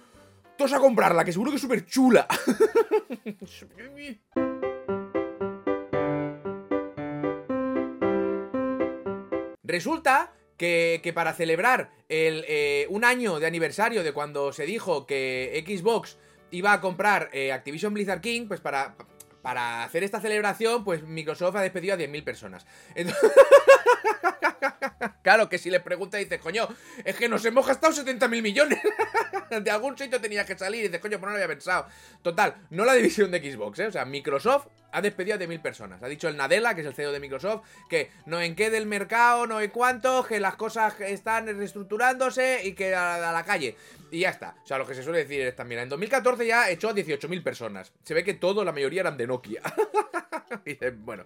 todos 0.57 0.75
a 0.75 0.79
comprarla, 0.79 1.25
que 1.25 1.33
seguro 1.33 1.51
que 1.51 1.57
es 1.57 1.63
súper 1.63 1.85
chula. 1.87 2.29
Resulta 9.65 10.35
que, 10.57 11.13
para 11.13 11.35
celebrar 11.35 11.91
el, 12.09 12.45
eh, 12.47 12.87
un 12.91 13.05
año 13.05 13.41
de 13.41 13.49
aniversario 13.49 14.05
de 14.05 14.13
cuando 14.13 14.53
se 14.53 14.67
dijo 14.67 15.05
que 15.05 15.65
Xbox 15.67 16.17
iba 16.53 16.73
a 16.73 16.81
comprar 16.81 17.29
eh, 17.33 17.51
Activision 17.51 17.93
Blizzard 17.93 18.21
King, 18.21 18.47
pues 18.47 18.61
para, 18.61 18.95
para 19.47 19.85
hacer 19.85 20.03
esta 20.03 20.21
celebración, 20.21 20.83
pues 20.83 21.05
Microsoft 21.05 21.55
ha 21.55 21.61
despedido 21.61 21.95
a 21.95 21.97
10.000 21.97 22.25
personas. 22.25 22.67
Claro, 25.23 25.49
que 25.49 25.59
si 25.59 25.71
le 25.71 25.81
pregunta, 25.81 26.19
dices, 26.19 26.41
coño, 26.41 26.69
es 27.05 27.17
que 27.17 27.29
nos 27.29 27.45
hemos 27.45 27.67
gastado 27.67 27.93
70.000 27.93 28.43
millones. 28.43 28.81
de 29.51 29.71
algún 29.71 29.97
sitio 29.97 30.21
tenía 30.21 30.45
que 30.45 30.57
salir. 30.57 30.81
Y 30.81 30.89
dices, 30.89 31.01
coño, 31.01 31.19
pues 31.19 31.27
no 31.27 31.31
lo 31.31 31.37
había 31.37 31.49
pensado. 31.49 31.87
Total, 32.23 32.55
no 32.71 32.85
la 32.85 32.95
división 32.95 33.31
de 33.31 33.41
Xbox, 33.41 33.79
¿eh? 33.81 33.87
O 33.87 33.93
sea, 33.93 34.05
Microsoft 34.05 34.67
ha 34.93 35.03
despedido 35.03 35.37
a 35.37 35.39
10.000 35.39 35.61
personas. 35.61 36.03
Ha 36.03 36.09
dicho 36.09 36.29
el 36.29 36.37
Nadella, 36.37 36.75
que 36.75 36.81
es 36.81 36.87
el 36.87 36.95
CEO 36.95 37.13
de 37.13 37.21
Microsoft, 37.21 37.67
que 37.89 38.11
no 38.25 38.41
en 38.41 38.55
qué 38.55 38.71
del 38.71 38.87
mercado, 38.87 39.47
no 39.47 39.61
en 39.61 39.71
cuánto, 39.71 40.25
que 40.25 40.41
las 40.41 40.57
cosas 40.57 40.99
están 41.01 41.47
reestructurándose 41.47 42.63
y 42.65 42.73
que 42.73 42.95
a, 42.95 43.33
la 43.33 43.45
calle. 43.45 43.77
Y 44.11 44.21
ya 44.21 44.31
está. 44.31 44.57
O 44.63 44.67
sea, 44.67 44.79
lo 44.79 44.87
que 44.87 44.95
se 44.95 45.03
suele 45.03 45.19
decir 45.19 45.43
es 45.43 45.55
también, 45.55 45.83
en 45.83 45.89
2014 45.89 46.47
ya 46.47 46.71
echó 46.71 46.89
a 46.89 46.95
18.000 46.95 47.43
personas. 47.43 47.93
Se 48.05 48.15
ve 48.15 48.25
que 48.25 48.35
todo, 48.35 48.65
la 48.65 48.73
mayoría 48.73 49.03
eran 49.03 49.17
de 49.17 49.27
Nokia. 49.27 49.61
bueno, 50.99 51.25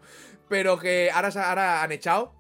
pero 0.49 0.79
que 0.79 1.11
ahora, 1.13 1.29
ahora 1.29 1.83
han 1.83 1.93
echado 1.93 2.40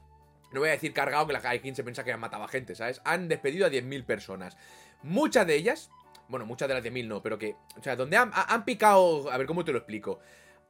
no 0.52 0.60
voy 0.60 0.68
a 0.68 0.72
decir 0.72 0.92
cargado 0.92 1.26
que 1.26 1.32
la 1.32 1.40
Kai 1.40 1.60
se 1.74 1.84
piensa 1.84 2.04
que 2.04 2.12
han 2.12 2.20
matado 2.20 2.44
a 2.44 2.48
gente, 2.48 2.74
¿sabes? 2.74 3.00
Han 3.04 3.28
despedido 3.28 3.66
a 3.66 3.70
10.000 3.70 4.04
personas. 4.04 4.56
Muchas 5.02 5.46
de 5.46 5.54
ellas, 5.54 5.90
bueno, 6.28 6.46
muchas 6.46 6.68
de 6.68 6.74
las 6.74 6.84
10.000 6.84 7.06
no, 7.06 7.22
pero 7.22 7.38
que, 7.38 7.56
o 7.78 7.82
sea, 7.82 7.96
donde 7.96 8.16
han, 8.16 8.30
han, 8.34 8.64
picado, 8.64 9.30
a 9.30 9.38
ver 9.38 9.46
cómo 9.46 9.64
te 9.64 9.72
lo 9.72 9.78
explico, 9.78 10.20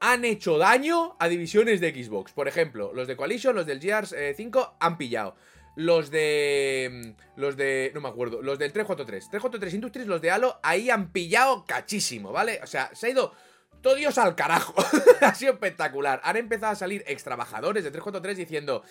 han 0.00 0.24
hecho 0.24 0.58
daño 0.58 1.16
a 1.18 1.28
divisiones 1.28 1.80
de 1.80 1.92
Xbox. 1.92 2.32
Por 2.32 2.48
ejemplo, 2.48 2.92
los 2.94 3.06
de 3.06 3.16
Coalition, 3.16 3.54
los 3.54 3.66
del 3.66 3.80
Gears 3.80 4.14
5 4.36 4.60
eh, 4.60 4.76
han 4.80 4.98
pillado. 4.98 5.36
los 5.76 6.10
de. 6.10 7.14
Los 7.36 7.56
de. 7.56 7.92
No 7.94 8.00
me 8.00 8.08
acuerdo. 8.08 8.42
Los 8.42 8.58
del 8.58 8.72
343. 8.72 9.30
343 9.30 9.74
Industries, 9.74 10.08
los 10.08 10.22
de 10.22 10.30
Halo, 10.30 10.58
ahí 10.62 10.90
han 10.90 11.12
pillado 11.12 11.64
cachísimo, 11.66 12.32
¿vale? 12.32 12.60
O 12.62 12.66
sea, 12.66 12.90
se 12.94 13.08
ha 13.08 13.10
ido. 13.10 13.34
Todo 13.82 13.94
Dios 13.94 14.18
al 14.18 14.34
carajo. 14.34 14.74
ha 15.20 15.34
sido 15.34 15.52
espectacular. 15.52 16.20
Han 16.24 16.36
empezado 16.36 16.72
a 16.72 16.76
salir 16.76 17.02
extrabajadores 17.06 17.84
de 17.84 17.90
343 17.90 18.36
diciendo. 18.36 18.82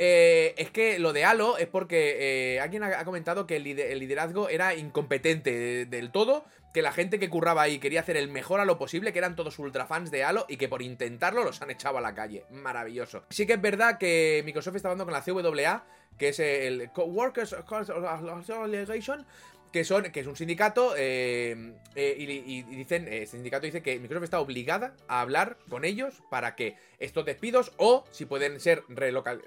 Eh, 0.00 0.54
es 0.56 0.70
que 0.70 1.00
lo 1.00 1.12
de 1.12 1.24
Halo 1.24 1.58
es 1.58 1.66
porque 1.66 2.54
eh, 2.54 2.60
alguien 2.60 2.84
ha, 2.84 3.04
comentado 3.04 3.48
que 3.48 3.56
el, 3.56 3.64
liderazgo 3.64 4.48
era 4.48 4.76
incompetente 4.76 5.86
del 5.86 6.12
todo, 6.12 6.44
que 6.72 6.82
la 6.82 6.92
gente 6.92 7.18
que 7.18 7.28
curraba 7.28 7.62
ahí 7.62 7.80
quería 7.80 7.98
hacer 8.00 8.16
el 8.16 8.28
mejor 8.28 8.60
Halo 8.60 8.78
posible, 8.78 9.12
que 9.12 9.18
eran 9.18 9.34
todos 9.34 9.58
ultra 9.58 9.86
fans 9.86 10.12
de 10.12 10.22
Halo 10.22 10.46
y 10.48 10.56
que 10.56 10.68
por 10.68 10.82
intentarlo 10.82 11.42
los 11.42 11.60
han 11.62 11.72
echado 11.72 11.98
a 11.98 12.00
la 12.00 12.14
calle. 12.14 12.44
Maravilloso. 12.50 13.24
Sí 13.30 13.44
que 13.44 13.54
es 13.54 13.60
verdad 13.60 13.98
que 13.98 14.42
Microsoft 14.44 14.76
está 14.76 14.88
hablando 14.88 15.04
con 15.04 15.14
la 15.14 15.22
CWA, 15.22 15.84
que 16.16 16.28
es 16.28 16.38
el 16.38 16.90
Workers 16.96 17.54
Association, 17.54 19.26
que 19.72 19.84
son 19.84 20.04
que 20.04 20.20
es 20.20 20.26
un 20.26 20.36
sindicato 20.36 20.94
eh, 20.96 21.74
eh, 21.94 22.16
y, 22.18 22.62
dicen 22.62 23.06
el 23.08 23.22
este 23.22 23.36
sindicato 23.36 23.66
dice 23.66 23.82
que 23.82 23.98
Microsoft 23.98 24.24
está 24.24 24.40
obligada 24.40 24.94
a 25.08 25.20
hablar 25.20 25.56
con 25.68 25.84
ellos 25.84 26.22
para 26.30 26.54
que 26.54 26.76
estos 26.98 27.24
despidos 27.24 27.72
o 27.76 28.04
si 28.10 28.24
pueden 28.24 28.60
ser 28.60 28.82
relocal, 28.88 29.42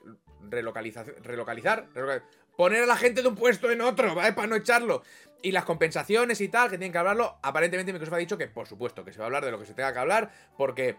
relocalizar, 0.49 1.05
relocalizar 1.23 1.87
poner 2.55 2.83
a 2.83 2.87
la 2.87 2.97
gente 2.97 3.21
de 3.21 3.27
un 3.27 3.35
puesto 3.35 3.71
en 3.71 3.81
otro 3.81 4.15
¿vale? 4.15 4.33
para 4.33 4.47
no 4.47 4.55
echarlo 4.55 5.03
y 5.41 5.51
las 5.51 5.65
compensaciones 5.65 6.39
y 6.41 6.49
tal 6.49 6.69
que 6.69 6.77
tienen 6.77 6.91
que 6.91 6.97
hablarlo 6.97 7.37
aparentemente 7.41 7.93
Microsoft 7.93 8.15
ha 8.15 8.19
dicho 8.19 8.37
que 8.37 8.47
por 8.47 8.67
supuesto 8.67 9.03
que 9.03 9.13
se 9.13 9.19
va 9.19 9.25
a 9.25 9.27
hablar 9.27 9.45
de 9.45 9.51
lo 9.51 9.59
que 9.59 9.65
se 9.65 9.73
tenga 9.73 9.93
que 9.93 9.99
hablar 9.99 10.31
porque 10.57 10.97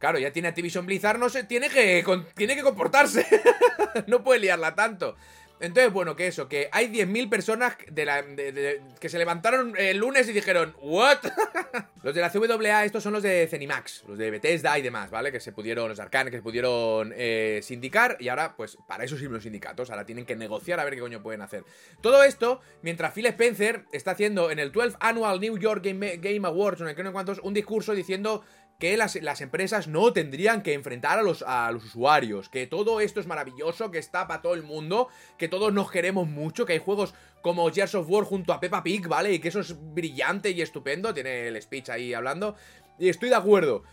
Claro, 0.00 0.18
ya 0.18 0.32
tiene 0.32 0.48
Activision 0.48 0.86
Blizzard, 0.86 1.18
no 1.18 1.28
sé, 1.28 1.44
tiene 1.44 1.68
que, 1.68 2.02
tiene 2.34 2.56
que 2.56 2.62
comportarse. 2.62 3.26
no 4.06 4.24
puede 4.24 4.40
liarla 4.40 4.74
tanto. 4.74 5.14
Entonces, 5.60 5.92
bueno, 5.92 6.16
que 6.16 6.26
eso, 6.26 6.48
que 6.48 6.68
hay 6.72 6.88
10.000 6.88 7.28
personas 7.28 7.76
que 7.76 9.08
se 9.08 9.18
levantaron 9.18 9.74
el 9.76 9.98
lunes 9.98 10.26
y 10.28 10.32
dijeron, 10.32 10.74
¿what? 10.80 11.18
los 12.02 12.14
de 12.14 12.20
la 12.22 12.30
CWA, 12.30 12.84
estos 12.86 13.02
son 13.02 13.12
los 13.12 13.22
de 13.22 13.46
Zenimax, 13.46 14.04
los 14.08 14.16
de 14.16 14.30
Bethesda 14.30 14.78
y 14.78 14.82
demás, 14.82 15.10
¿vale? 15.10 15.30
Que 15.30 15.38
se 15.38 15.52
pudieron, 15.52 15.90
los 15.90 16.00
Arcane, 16.00 16.30
que 16.30 16.38
se 16.38 16.42
pudieron 16.42 17.12
eh, 17.14 17.60
sindicar 17.62 18.16
y 18.20 18.28
ahora, 18.28 18.56
pues, 18.56 18.78
para 18.88 19.04
eso 19.04 19.16
sirven 19.16 19.34
los 19.34 19.42
sindicatos, 19.42 19.90
ahora 19.90 20.06
tienen 20.06 20.24
que 20.24 20.34
negociar 20.34 20.80
a 20.80 20.84
ver 20.84 20.94
qué 20.94 21.00
coño 21.00 21.22
pueden 21.22 21.42
hacer. 21.42 21.64
Todo 22.00 22.24
esto, 22.24 22.62
mientras 22.80 23.12
Phil 23.12 23.26
Spencer 23.26 23.84
está 23.92 24.12
haciendo 24.12 24.50
en 24.50 24.58
el 24.58 24.72
12 24.72 24.96
Annual 25.00 25.40
New 25.40 25.58
York 25.58 25.84
Game, 25.84 26.16
Game 26.16 26.48
Awards, 26.48 26.80
en 26.80 26.88
el 26.88 26.96
que 26.96 27.04
no 27.04 27.12
cuántos, 27.12 27.38
un 27.40 27.52
discurso 27.52 27.94
diciendo 27.94 28.44
que 28.80 28.96
las, 28.96 29.40
empresas 29.42 29.88
no 29.88 30.12
tendrían 30.14 30.62
que 30.62 30.72
enfrentar 30.72 31.18
a 31.18 31.22
los, 31.22 31.44
a 31.46 31.70
los 31.70 31.84
usuarios, 31.84 32.48
que 32.48 32.66
todo 32.66 33.00
esto 33.00 33.20
es 33.20 33.26
maravilloso, 33.26 33.90
que 33.90 33.98
está 33.98 34.26
para 34.26 34.40
todo 34.40 34.54
el 34.54 34.62
mundo, 34.62 35.08
que 35.36 35.48
todos 35.48 35.70
nos 35.72 35.90
queremos 35.90 36.26
mucho, 36.26 36.64
que 36.64 36.72
hay 36.72 36.78
juegos 36.78 37.14
como 37.42 37.70
Gears 37.70 37.94
of 37.94 38.08
War 38.08 38.24
junto 38.24 38.54
a 38.54 38.58
Peppa 38.58 38.82
Pig, 38.82 39.06
¿vale? 39.06 39.34
Y 39.34 39.38
que 39.38 39.48
eso 39.48 39.60
es 39.60 39.76
brillante 39.78 40.50
y 40.50 40.62
estupendo, 40.62 41.12
tiene 41.12 41.48
el 41.48 41.60
speech 41.60 41.90
ahí 41.90 42.14
hablando, 42.14 42.56
y 42.98 43.10
estoy 43.10 43.28
de 43.28 43.34
acuerdo. 43.34 43.84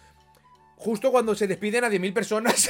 Justo 0.77 1.11
cuando 1.11 1.35
se 1.35 1.47
despiden 1.47 1.83
a 1.83 1.89
10.000 1.89 2.13
personas, 2.13 2.69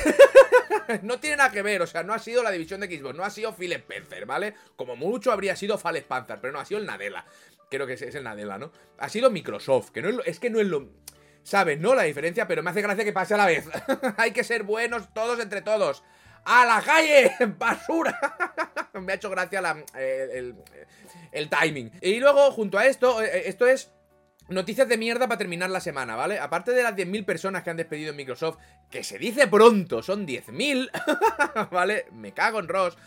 no 1.04 1.20
tiene 1.20 1.38
nada 1.38 1.52
que 1.52 1.62
ver, 1.62 1.84
o 1.84 1.88
sea, 1.88 2.02
no 2.02 2.16
ha 2.16 2.20
sido 2.20 2.42
la 2.42 2.50
división 2.50 2.80
de 2.80 2.88
Xbox, 2.88 3.16
no 3.16 3.26
ha 3.26 3.30
sido 3.30 3.54
Phil 3.56 3.74
Spencer, 3.74 4.26
¿vale? 4.26 4.56
Como 4.76 4.96
mucho 4.96 5.32
habría 5.32 5.56
sido 5.56 5.78
Phil 5.78 5.98
Spencer, 5.98 6.40
pero 6.42 6.52
no, 6.52 6.60
ha 6.60 6.66
sido 6.66 6.80
el 6.80 6.88
Nadella. 6.88 7.26
Creo 7.70 7.86
que 7.86 7.94
es, 7.94 8.02
el 8.02 8.24
Nadella, 8.24 8.58
¿no? 8.58 8.72
Ha 8.98 9.10
sido 9.10 9.30
Microsoft, 9.30 9.92
que 9.92 10.02
no 10.02 10.10
es, 10.10 10.16
es 10.26 10.40
que 10.40 10.50
no 10.50 10.60
es 10.60 10.66
lo 10.66 10.90
¿Sabes? 11.48 11.80
No 11.80 11.96
la 11.96 12.04
diferencia, 12.04 12.46
pero 12.46 12.62
me 12.62 12.72
hace 12.72 12.82
gracia 12.82 13.06
que 13.06 13.14
pase 13.14 13.34
a 13.34 13.38
la 13.38 13.46
vez. 13.46 13.70
Hay 14.18 14.32
que 14.32 14.44
ser 14.44 14.64
buenos 14.64 15.14
todos 15.14 15.40
entre 15.40 15.62
todos. 15.62 16.04
¡A 16.44 16.66
la 16.66 16.82
calle! 16.82 17.32
¡Basura! 17.58 18.20
me 19.02 19.14
ha 19.14 19.16
hecho 19.16 19.30
gracia 19.30 19.62
el, 19.96 21.50
timing. 21.50 21.90
Y 22.02 22.20
luego, 22.20 22.52
junto 22.52 22.78
a 22.78 22.86
esto, 22.86 23.22
eh, 23.22 23.30
eh, 23.32 23.44
esto 23.46 23.66
es 23.66 23.94
Noticias 24.50 24.88
de 24.88 24.98
mierda 24.98 25.28
para 25.28 25.38
terminar 25.38 25.70
la 25.70 25.82
semana, 25.82 26.16
¿vale? 26.16 26.40
Aparte 26.40 26.72
de 26.72 26.82
las 26.82 26.96
10.000 26.96 27.26
personas 27.26 27.64
que 27.64 27.70
han 27.70 27.76
despedido 27.76 28.12
en 28.12 28.16
Microsoft, 28.16 28.58
que 28.90 29.04
se 29.04 29.18
dice 29.18 29.48
pronto, 29.48 30.02
son 30.02 30.26
10.000, 30.26 31.70
¿vale? 31.70 32.06
Me 32.14 32.32
cago 32.32 32.60
en 32.60 32.70
Ross. 32.70 32.98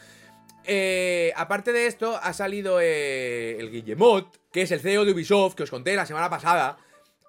Eh, 0.64 1.33
aparte 1.35 1.72
de 1.72 1.87
esto, 1.87 2.20
ha 2.22 2.35
salido 2.35 2.79
el 2.79 3.70
Guillemot, 3.70 4.50
que 4.53 4.62
es 4.62 4.70
el 4.70 4.81
CEO 4.81 5.07
de 5.07 5.12
Ubisoft, 5.12 5.55
que 5.55 5.62
os 5.62 5.70
conté 5.70 5.96
la 5.96 6.05
semana 6.05 6.29
pasada, 6.29 6.76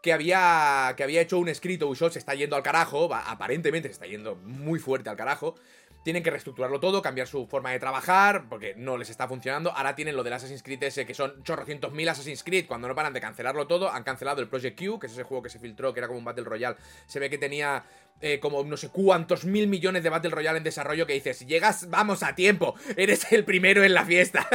que 0.02 0.14
había, 0.14 0.94
que 0.98 1.04
había 1.04 1.22
hecho 1.22 1.38
un 1.38 1.50
escrito, 1.50 1.88
Ubisoft 1.88 2.14
se 2.14 2.20
está 2.20 2.34
yendo 2.34 2.56
al 2.56 2.64
carajo, 2.64 3.14
aparentemente 3.14 3.88
se 3.90 3.94
está 3.94 4.08
yendo 4.08 4.36
muy 4.36 4.80
fuerte 4.80 5.10
al 5.10 5.16
carajo. 5.16 5.56
Tienen 6.04 6.24
que 6.24 6.32
reestructurarlo 6.32 6.80
todo, 6.80 7.04
cambiar 7.04 7.28
su 7.28 7.46
forma 7.46 7.70
de 7.72 7.80
trabajar, 7.80 8.46
porque 8.50 8.74
no 8.76 8.98
les 8.98 9.12
está 9.12 9.28
funcionando. 9.28 9.72
Ahora 9.72 9.96
tienen 9.96 10.16
lo 10.16 10.24
del 10.24 10.34
Assassin's 10.34 10.64
Creed 10.64 10.82
ese, 10.82 11.06
que 11.06 11.14
son 11.14 11.44
chorrocientos 11.44 11.92
mil 11.94 12.10
Assassin's 12.10 12.44
Creed, 12.44 12.66
cuando 12.66 12.88
no 12.88 12.96
paran 12.96 13.14
de 13.14 13.22
cancelarlo 13.22 13.68
todo. 13.68 13.92
Han 13.92 14.02
cancelado 14.04 14.42
el 14.42 14.48
Project 14.48 14.80
Q, 14.80 14.98
que 14.98 15.06
es 15.06 15.14
ese 15.14 15.22
juego 15.22 15.44
que 15.44 15.50
se 15.50 15.60
filtró, 15.60 15.94
que 15.94 16.00
era 16.00 16.08
como 16.08 16.18
un 16.18 16.26
Battle 16.26 16.44
Royale. 16.44 16.78
Se 17.06 17.20
ve 17.20 17.30
que 17.30 17.38
tenía 17.38 17.84
eh, 18.20 18.40
como 18.40 18.64
no 18.64 18.78
sé 18.78 18.90
cuántos 18.90 19.46
mil 19.46 19.68
millones 19.68 20.02
de 20.02 20.10
Battle 20.10 20.32
Royale 20.32 20.58
en 20.58 20.64
desarrollo 20.64 21.06
que 21.06 21.14
dices, 21.14 21.38
si 21.38 21.46
llegas, 21.46 21.88
vamos 21.92 22.24
a 22.24 22.34
tiempo, 22.34 22.74
eres 22.98 23.32
el 23.32 23.46
primero 23.46 23.84
en 23.84 23.94
la 23.94 24.04
fiesta. 24.04 24.48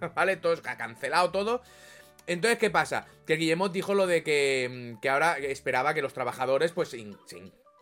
¿Vale? 0.16 0.36
Todo, 0.36 0.54
ha 0.64 0.76
cancelado 0.76 1.30
todo. 1.30 1.62
Entonces, 2.28 2.58
¿qué 2.58 2.70
pasa? 2.70 3.06
Que 3.26 3.36
Guillemot 3.36 3.72
dijo 3.72 3.94
lo 3.94 4.06
de 4.06 4.22
que, 4.22 4.94
mm, 4.96 5.00
que 5.00 5.08
ahora 5.08 5.38
esperaba 5.38 5.94
que 5.94 6.02
los 6.02 6.12
trabajadores, 6.12 6.72
pues, 6.72 6.94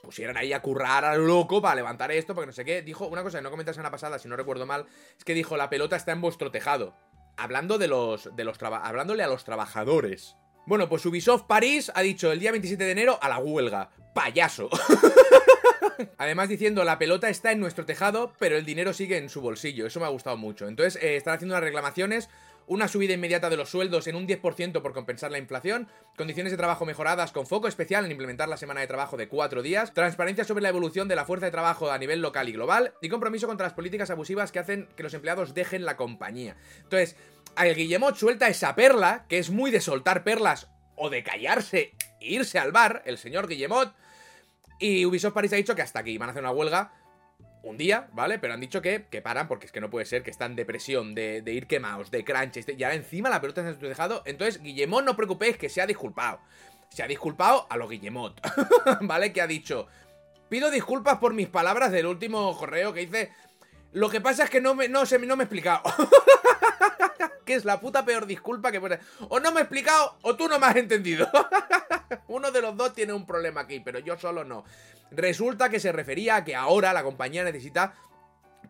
pusieran 0.03 0.37
ahí 0.37 0.53
a 0.53 0.63
currar 0.63 1.05
a 1.05 1.17
lo 1.17 1.27
loco 1.27 1.61
para 1.61 1.75
levantar 1.75 2.13
esto, 2.13 2.35
porque 2.35 2.47
no 2.47 2.53
sé 2.53 2.65
qué. 2.65 2.81
Dijo 2.81 3.09
una 3.09 3.25
cosa 3.25 3.39
que 3.39 3.43
no 3.43 3.51
comenté 3.51 3.73
la 3.75 3.91
pasada, 3.91 4.21
si 4.21 4.29
no 4.29 4.37
recuerdo 4.37 4.65
mal, 4.65 4.87
es 5.19 5.25
que 5.25 5.35
dijo, 5.35 5.57
la 5.57 5.69
pelota 5.69 5.97
está 5.97 6.13
en 6.13 6.21
vuestro 6.21 6.53
tejado. 6.53 6.95
Hablando 7.37 7.77
de 7.77 7.89
los, 7.89 8.35
de 8.35 8.45
los 8.45 8.63
hablándole 8.63 9.25
a 9.25 9.27
los 9.27 9.45
trabajadores. 9.45 10.37
Bueno, 10.65 10.89
pues 10.89 11.05
Ubisoft 11.05 11.43
París 11.43 11.91
ha 11.95 12.03
dicho 12.03 12.31
el 12.33 12.41
día 12.41 12.53
27 12.53 12.85
de 12.85 12.91
enero 12.93 13.19
a 13.21 13.29
la 13.29 13.39
huelga. 13.39 13.91
Payaso. 14.15 14.71
Además 16.19 16.49
diciendo, 16.49 16.85
la 16.85 16.99
pelota 16.99 17.29
está 17.29 17.53
en 17.53 17.61
nuestro 17.61 17.85
tejado, 17.85 18.33
pero 18.39 18.57
el 18.57 18.65
dinero 18.65 18.93
sigue 18.93 19.17
en 19.17 19.29
su 19.29 19.41
bolsillo. 19.41 19.87
Eso 19.87 20.01
me 20.01 20.07
ha 20.07 20.11
gustado 20.11 20.37
mucho. 20.37 20.69
Entonces, 20.69 21.03
eh, 21.03 21.17
están 21.17 21.35
haciendo 21.35 21.55
unas 21.55 21.65
reclamaciones 21.65 22.29
una 22.67 22.89
subida 22.89 23.15
inmediata 23.15 23.49
de 23.49 23.57
los 23.57 23.71
sueldos 23.71 24.07
en 24.07 24.17
un 24.17 24.27
10% 24.27 24.83
por 24.83 24.93
compensar 24.93 25.31
la 25.31 25.39
inflación, 25.39 25.89
condiciones 26.17 26.51
de 26.51 26.57
trabajo 26.57 26.85
mejoradas 26.85 27.33
con 27.33 27.47
foco 27.47 27.69
especial 27.69 28.05
en 28.05 28.11
implementar 28.11 28.49
la 28.49 28.57
semana 28.57 28.81
de 28.81 28.87
trabajo 28.87 29.17
de 29.17 29.29
cuatro 29.29 29.63
días, 29.63 29.95
transparencia 29.95 30.45
sobre 30.45 30.63
la 30.63 30.69
evolución 30.69 31.09
de 31.09 31.17
la 31.17 31.25
fuerza 31.25 31.47
de 31.47 31.53
trabajo 31.53 31.91
a 31.91 31.99
nivel 31.99 32.21
local 32.21 32.49
y 32.49 32.53
global, 32.53 32.95
y 33.01 33.09
compromiso 33.09 33.47
contra 33.47 33.67
las 33.67 33.75
políticas 33.75 34.11
abusivas 34.11 34.53
que 34.53 34.59
hacen 34.59 34.89
que 34.97 35.03
los 35.03 35.15
empleados 35.15 35.55
dejen 35.55 35.85
la 35.85 35.97
compañía. 35.97 36.57
Entonces, 36.83 37.17
el 37.57 37.75
Guillemot 37.75 38.17
suelta 38.17 38.49
esa 38.49 38.75
perla, 38.75 39.27
que 39.29 39.39
es 39.39 39.51
muy 39.51 39.71
de 39.71 39.81
soltar 39.81 40.25
perlas 40.25 40.69
o 40.97 41.11
de 41.11 41.23
callarse 41.23 41.95
e 42.21 42.33
irse 42.35 42.59
al 42.59 42.73
bar, 42.73 43.03
el 43.07 43.19
señor 43.19 43.47
Guillemot, 43.47 43.95
y 44.79 45.07
Ubisoft 45.07 45.35
Paris 45.35 45.53
ha 45.53 45.57
dicho 45.57 45.75
que 45.75 45.83
hasta 45.83 46.01
aquí 46.01 46.19
van 46.19 46.29
a 46.29 46.33
hacer 46.33 46.43
una 46.43 46.53
huelga 46.53 46.93
un 47.67 47.77
día, 47.77 48.09
¿vale? 48.13 48.39
Pero 48.39 48.55
han 48.55 48.61
dicho 48.61 48.81
que, 48.81 49.07
que 49.11 49.21
paran 49.21 49.49
porque 49.49 49.67
es 49.67 49.73
que 49.73 49.81
no 49.81 49.91
puede 49.91 50.07
ser 50.07 50.23
que 50.23 50.31
están 50.31 50.57
de 50.57 50.65
presión, 50.65 51.15
de, 51.15 51.43
ir 51.47 51.67
quemados, 51.67 52.11
de 52.11 52.25
crunch, 52.25 52.65
y 52.69 52.83
ahora 52.83 52.95
encima 52.95 53.29
la 53.29 53.41
pelota 53.41 53.63
se 53.63 53.69
ha 53.69 53.89
dejado. 53.89 54.23
Entonces, 54.25 54.63
Guillemot, 54.63 55.05
no 55.05 55.17
preocupéis 55.17 55.57
que 55.57 55.69
se 55.69 55.81
ha 55.81 55.87
disculpado. 55.87 56.41
Se 56.91 57.03
ha 57.03 57.09
disculpado 57.09 57.67
a 57.69 57.77
lo 57.77 57.89
Guillemot, 57.89 58.41
¿vale? 59.03 59.33
Que 59.33 59.41
ha 59.41 59.47
dicho, 59.47 59.89
pido 60.49 60.71
disculpas 60.71 61.19
por 61.19 61.35
mis 61.35 61.49
palabras 61.49 61.91
del 61.91 62.07
último 62.07 62.57
correo 62.57 62.93
que 62.93 63.03
hice. 63.03 63.33
Lo 63.93 64.11
que 64.11 64.21
pasa 64.21 64.45
es 64.45 64.51
que 64.51 64.61
no 64.61 64.75
me, 64.75 64.89
no, 64.89 65.05
se, 65.05 65.19
no 65.19 65.37
me 65.37 65.43
he 65.43 65.47
explicado. 65.47 65.83
que 67.45 67.55
es 67.55 67.65
la 67.65 67.81
puta 67.81 68.05
peor 68.05 68.27
disculpa 68.27 68.73
que 68.73 68.81
puede. 68.81 69.01
O 69.29 69.41
no 69.41 69.53
me 69.53 69.61
he 69.61 69.63
explicado 69.63 70.17
o 70.23 70.37
tú 70.37 70.49
no 70.49 70.59
me 70.59 70.67
has 70.67 70.77
entendido. 70.77 71.29
Uno 72.29 72.51
de 72.51 72.63
los 72.63 72.77
dos 72.77 72.93
tiene 72.93 73.13
un 73.13 73.27
problema 73.27 73.63
aquí, 73.63 73.81
pero 73.81 73.99
yo 73.99 74.19
solo 74.19 74.45
no. 74.45 74.65
Resulta 75.11 75.69
que 75.69 75.81
se 75.81 75.93
refería 75.93 76.37
a 76.37 76.45
que 76.45 76.55
ahora 76.55 76.93
la 76.93 77.03
compañía 77.03 77.45
necesita, 77.45 77.95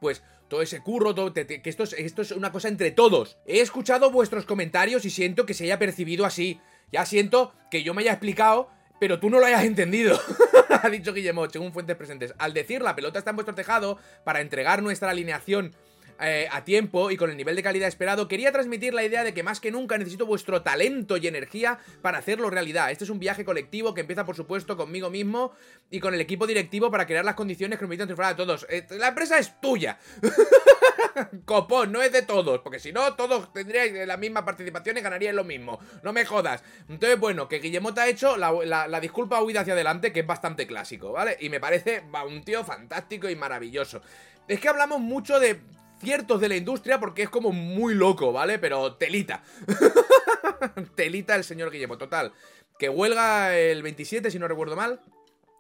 pues, 0.01 0.23
todo 0.49 0.63
ese 0.63 0.81
curro, 0.81 1.15
todo, 1.15 1.33
que 1.33 1.61
esto 1.65 1.83
es, 1.83 1.95
esto 1.95 2.23
es 2.23 2.31
una 2.33 2.53
cosa 2.53 2.69
entre 2.69 2.91
todos. 2.91 3.39
He 3.47 3.61
escuchado 3.61 4.11
vuestros 4.11 4.45
comentarios 4.45 5.05
y 5.05 5.11
siento 5.11 5.47
que 5.47 5.55
se 5.55 5.65
haya 5.65 5.79
percibido 5.79 6.25
así. 6.25 6.61
Ya 6.93 7.05
siento 7.05 7.53
que 7.71 7.83
yo 7.83 7.95
me 7.95 8.03
haya 8.03 8.13
explicado, 8.13 8.71
pero 9.01 9.19
tú 9.19 9.29
no 9.31 9.41
lo 9.41 9.47
hayas 9.47 9.65
entendido. 9.65 10.21
ha 10.83 10.89
dicho 10.89 11.13
Guillemot, 11.13 11.53
según 11.53 11.73
fuentes 11.73 11.97
presentes. 11.97 12.35
Al 12.39 12.53
decir 12.53 12.83
la 12.83 12.95
pelota 12.95 13.19
está 13.19 13.31
en 13.31 13.37
vuestro 13.37 13.55
tejado, 13.55 13.99
para 14.25 14.41
entregar 14.41 14.83
nuestra 14.83 15.11
alineación 15.11 15.75
eh, 16.21 16.49
a 16.51 16.65
tiempo 16.65 17.11
y 17.11 17.17
con 17.17 17.31
el 17.31 17.37
nivel 17.37 17.57
de 17.57 17.63
calidad 17.63 17.89
esperado, 17.89 18.29
quería 18.29 18.53
transmitir 18.53 18.95
la 18.95 19.05
idea 19.05 19.25
de 19.25 19.35
que 19.35 19.43
más 19.43 19.61
que 19.61 19.71
nunca 19.71 19.99
necesito 19.99 20.27
vuestro 20.27 20.63
talento 20.63 21.17
y 21.17 21.27
energía 21.27 21.79
para 22.03 22.19
hacerlo 22.19 22.51
realidad. 22.51 22.91
Este 22.91 23.05
es 23.05 23.11
un 23.11 23.19
viaje 23.19 23.45
colectivo 23.45 23.95
que 23.95 24.01
empieza, 24.01 24.25
por 24.25 24.37
supuesto, 24.37 24.77
conmigo 24.77 25.11
mismo 25.11 25.53
y 25.91 26.01
con 26.01 26.15
el 26.15 26.21
equipo 26.21 26.47
directivo 26.47 26.91
para 26.91 27.07
crear 27.07 27.25
las 27.25 27.35
condiciones 27.35 27.79
que 27.79 27.85
permitan 27.85 28.07
triunfar 28.07 28.33
a 28.33 28.37
todos. 28.37 28.67
Eh, 28.71 28.87
la 28.91 29.09
empresa 29.09 29.39
es 29.39 29.61
tuya. 29.61 29.99
Copón, 31.45 31.93
no 31.93 32.03
es 32.03 32.13
de 32.13 32.23
todos, 32.23 32.61
porque 32.61 32.79
si 32.79 32.93
no, 32.93 33.15
todos 33.15 33.53
tendríais 33.53 34.07
la 34.07 34.17
misma 34.17 34.45
participación 34.45 34.99
y 34.99 35.01
ganaríais 35.01 35.35
lo 35.35 35.45
mismo. 35.45 35.79
No 36.03 36.13
me 36.13 36.25
jodas. 36.25 36.63
Entonces, 36.89 37.19
bueno, 37.19 37.49
que 37.49 37.59
Guillemot 37.59 37.97
ha 37.99 38.09
hecho 38.09 38.37
la 38.37 39.01
disculpa 39.01 39.43
huida 39.43 39.61
hacia 39.61 39.73
adelante, 39.73 40.13
que 40.13 40.21
es 40.21 40.27
bastante 40.27 40.67
clásico, 40.67 41.13
¿vale? 41.13 41.37
Y 41.41 41.49
me 41.49 41.61
parece 41.61 42.05
un 42.27 42.43
tío 42.43 42.65
fantástico 42.65 43.29
y 43.29 43.37
maravilloso. 43.37 44.03
Es 44.49 44.61
que 44.61 44.69
hablamos 44.69 45.01
mucho 45.01 45.41
de 45.41 45.61
ciertos 46.01 46.41
de 46.41 46.49
la 46.49 46.57
industria 46.57 47.01
porque 47.01 47.23
es 47.23 47.29
como 47.29 47.53
muy 47.53 47.95
loco, 47.95 48.33
¿vale? 48.33 48.59
Pero 48.59 48.95
telita. 48.95 49.43
telita 50.95 51.35
el 51.35 51.45
señor 51.45 51.71
Guillermo, 51.71 51.99
total. 51.99 52.33
Que 52.79 52.89
huelga 52.89 53.57
el 53.57 53.83
27, 53.83 54.31
si 54.31 54.39
no 54.39 54.49
recuerdo 54.49 54.77
mal, 54.77 55.01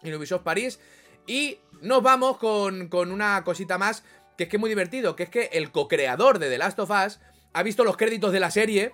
en 0.02 0.14
Ubisoft 0.14 0.42
París. 0.42 0.80
Y 1.26 1.58
nos 1.80 2.02
vamos 2.02 2.38
con, 2.38 2.88
con 2.88 3.10
una 3.10 3.42
cosita 3.44 3.78
más 3.78 4.04
que 4.36 4.44
es 4.44 4.50
que 4.50 4.56
es 4.56 4.60
muy 4.60 4.68
divertido, 4.68 5.16
que 5.16 5.24
es 5.24 5.30
que 5.30 5.50
el 5.52 5.70
co-creador 5.70 6.38
de 6.38 6.50
The 6.50 6.58
Last 6.58 6.78
of 6.78 6.90
Us 6.90 7.18
ha 7.52 7.62
visto 7.62 7.84
los 7.84 7.96
créditos 7.96 8.32
de 8.32 8.40
la 8.40 8.50
serie 8.50 8.92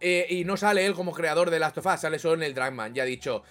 eh, 0.00 0.26
y 0.30 0.44
no 0.44 0.56
sale 0.56 0.86
él 0.86 0.94
como 0.94 1.12
creador 1.12 1.50
de 1.50 1.58
Last 1.58 1.78
of 1.78 1.86
Us, 1.86 2.00
sale 2.00 2.18
solo 2.18 2.34
en 2.34 2.42
el 2.44 2.54
Dragman. 2.54 2.94
Ya 2.94 3.02
ha 3.02 3.06
dicho, 3.06 3.42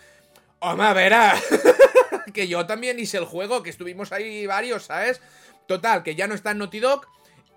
¡Oma, 0.59 0.93
verá! 0.93 1.39
que 2.33 2.47
yo 2.47 2.65
también 2.65 2.99
hice 2.99 3.17
el 3.17 3.25
juego, 3.25 3.61
que 3.61 3.69
estuvimos 3.69 4.11
ahí 4.11 4.47
varios, 4.47 4.85
¿sabes? 4.85 5.21
Total, 5.67 6.01
que 6.03 6.15
ya 6.15 6.27
no 6.27 6.33
está 6.33 6.51
en 6.51 6.59
Naughty 6.59 6.79
Dog. 6.79 7.05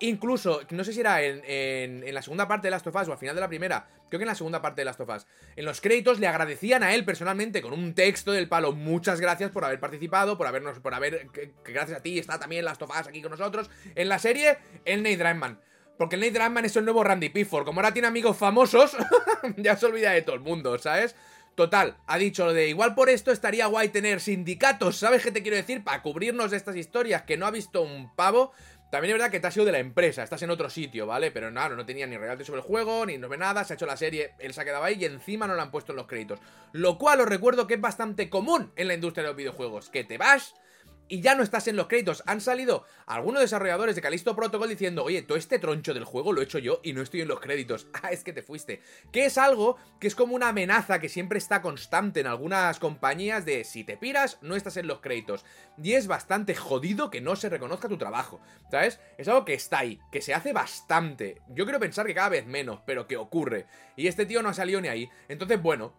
Incluso, 0.03 0.61
no 0.71 0.83
sé 0.83 0.93
si 0.93 0.99
era 0.99 1.21
en, 1.21 1.43
en, 1.45 2.13
la 2.13 2.23
segunda 2.23 2.47
parte 2.47 2.67
de 2.67 2.71
Last 2.71 2.87
of 2.87 2.95
Us 2.95 3.07
o 3.07 3.11
al 3.11 3.19
final 3.19 3.35
de 3.35 3.41
la 3.41 3.47
primera, 3.47 3.87
creo 4.09 4.17
que 4.17 4.23
en 4.23 4.29
la 4.29 4.35
segunda 4.35 4.59
parte 4.59 4.81
de 4.81 4.85
Last 4.85 4.99
of 4.99 5.09
Us, 5.09 5.27
en 5.55 5.63
los 5.63 5.79
créditos 5.79 6.19
le 6.19 6.25
agradecían 6.25 6.81
a 6.81 6.95
él 6.95 7.05
personalmente 7.05 7.61
con 7.61 7.71
un 7.71 7.93
texto 7.93 8.31
del 8.31 8.49
palo, 8.49 8.71
muchas 8.71 9.21
gracias 9.21 9.51
por 9.51 9.63
haber 9.63 9.79
participado, 9.79 10.39
por 10.39 10.47
habernos, 10.47 10.79
por 10.79 10.95
haber, 10.95 11.27
que, 11.27 11.53
gracias 11.65 11.99
a 11.99 12.01
ti 12.01 12.17
está 12.17 12.39
también 12.39 12.65
Last 12.65 12.81
of 12.81 12.89
Us 12.89 13.07
aquí 13.07 13.21
con 13.21 13.29
nosotros. 13.29 13.69
En 13.93 14.09
la 14.09 14.17
serie, 14.17 14.57
el 14.85 15.03
Nate 15.03 15.17
Drummond. 15.17 15.59
Porque 15.99 16.15
el 16.15 16.21
Nate 16.21 16.33
Drummond 16.33 16.65
es 16.65 16.75
el 16.75 16.85
nuevo 16.85 17.03
Randy 17.03 17.29
Pifford. 17.29 17.63
Como 17.63 17.79
ahora 17.79 17.93
tiene 17.93 18.07
amigos 18.07 18.35
famosos, 18.35 18.97
ya 19.57 19.75
se 19.75 19.85
olvida 19.85 20.09
de 20.09 20.23
todo 20.23 20.35
el 20.35 20.41
mundo, 20.41 20.79
¿sabes? 20.79 21.15
Total, 21.53 21.97
ha 22.07 22.17
dicho 22.17 22.45
lo 22.45 22.53
de 22.53 22.69
igual 22.69 22.95
por 22.95 23.09
esto 23.09 23.31
estaría 23.31 23.67
guay 23.67 23.89
tener 23.89 24.21
sindicatos, 24.21 24.97
¿sabes 24.97 25.21
qué 25.21 25.31
te 25.31 25.41
quiero 25.41 25.57
decir? 25.57 25.83
Para 25.83 26.01
cubrirnos 26.01 26.49
de 26.49 26.57
estas 26.57 26.77
historias 26.77 27.23
que 27.23 27.37
no 27.37 27.45
ha 27.45 27.51
visto 27.51 27.81
un 27.81 28.15
pavo. 28.15 28.53
También 28.91 29.11
es 29.11 29.19
verdad 29.19 29.31
que 29.31 29.39
te 29.39 29.47
has 29.47 29.53
sido 29.53 29.65
de 29.65 29.71
la 29.71 29.79
empresa, 29.79 30.21
estás 30.21 30.41
en 30.41 30.49
otro 30.49 30.69
sitio, 30.69 31.07
¿vale? 31.07 31.31
Pero 31.31 31.49
no, 31.49 31.69
no 31.69 31.85
tenía 31.85 32.05
ni 32.05 32.17
royalties 32.17 32.45
sobre 32.45 32.59
el 32.59 32.67
juego, 32.67 33.05
ni 33.05 33.17
no 33.17 33.29
ve 33.29 33.37
nada, 33.37 33.63
se 33.63 33.71
ha 33.71 33.75
hecho 33.75 33.85
la 33.85 33.95
serie, 33.95 34.33
él 34.37 34.53
se 34.53 34.59
ha 34.59 34.65
quedado 34.65 34.83
ahí 34.83 34.97
y 34.99 35.05
encima 35.05 35.47
no 35.47 35.55
lo 35.55 35.61
han 35.61 35.71
puesto 35.71 35.93
en 35.93 35.95
los 35.95 36.07
créditos. 36.07 36.39
Lo 36.73 36.97
cual 36.97 37.21
os 37.21 37.29
recuerdo 37.29 37.67
que 37.67 37.75
es 37.75 37.81
bastante 37.81 38.29
común 38.29 38.73
en 38.75 38.89
la 38.89 38.93
industria 38.93 39.23
de 39.23 39.29
los 39.29 39.37
videojuegos, 39.37 39.89
que 39.89 40.03
te 40.03 40.17
vas 40.17 40.55
y 41.11 41.19
ya 41.19 41.35
no 41.35 41.43
estás 41.43 41.67
en 41.67 41.75
los 41.75 41.87
créditos. 41.87 42.23
Han 42.25 42.39
salido 42.39 42.85
algunos 43.05 43.41
desarrolladores 43.41 43.97
de 43.97 44.01
Callisto 44.01 44.33
Protocol 44.33 44.69
diciendo, 44.69 45.03
oye, 45.03 45.21
todo 45.21 45.37
este 45.37 45.59
troncho 45.59 45.93
del 45.93 46.05
juego 46.05 46.31
lo 46.31 46.39
he 46.39 46.45
hecho 46.45 46.57
yo 46.57 46.79
y 46.83 46.93
no 46.93 47.01
estoy 47.01 47.19
en 47.19 47.27
los 47.27 47.41
créditos. 47.41 47.87
Ah, 48.03 48.09
es 48.11 48.23
que 48.23 48.33
te 48.33 48.41
fuiste. 48.41 48.81
Que 49.11 49.25
es 49.25 49.37
algo 49.37 49.77
que 49.99 50.07
es 50.07 50.15
como 50.15 50.33
una 50.33 50.47
amenaza 50.47 50.99
que 50.99 51.09
siempre 51.09 51.37
está 51.37 51.61
constante 51.61 52.21
en 52.21 52.25
algunas 52.25 52.79
compañías 52.79 53.45
de 53.45 53.63
si 53.63 53.83
te 53.83 53.95
piras, 53.95 54.39
no 54.41 54.55
estás 54.55 54.77
en 54.77 54.87
los 54.87 55.01
créditos. 55.01 55.45
Y 55.83 55.93
es 55.93 56.07
bastante 56.07 56.55
jodido 56.55 57.11
que 57.11 57.21
no 57.21 57.35
se 57.35 57.49
reconozca 57.49 57.89
tu 57.89 57.97
trabajo. 57.97 58.39
¿Sabes? 58.71 58.99
Es 59.19 59.27
algo 59.27 59.45
que 59.45 59.53
está 59.53 59.79
ahí, 59.79 59.99
que 60.11 60.21
se 60.21 60.33
hace 60.33 60.53
bastante. 60.53 61.41
Yo 61.49 61.65
quiero 61.65 61.79
pensar 61.79 62.07
que 62.07 62.15
cada 62.15 62.29
vez 62.29 62.47
menos, 62.47 62.79
pero 62.85 63.05
que 63.05 63.17
ocurre. 63.17 63.67
Y 63.97 64.07
este 64.07 64.25
tío 64.25 64.41
no 64.41 64.49
ha 64.49 64.53
salido 64.53 64.81
ni 64.81 64.87
ahí. 64.87 65.09
Entonces, 65.27 65.61
bueno, 65.61 65.93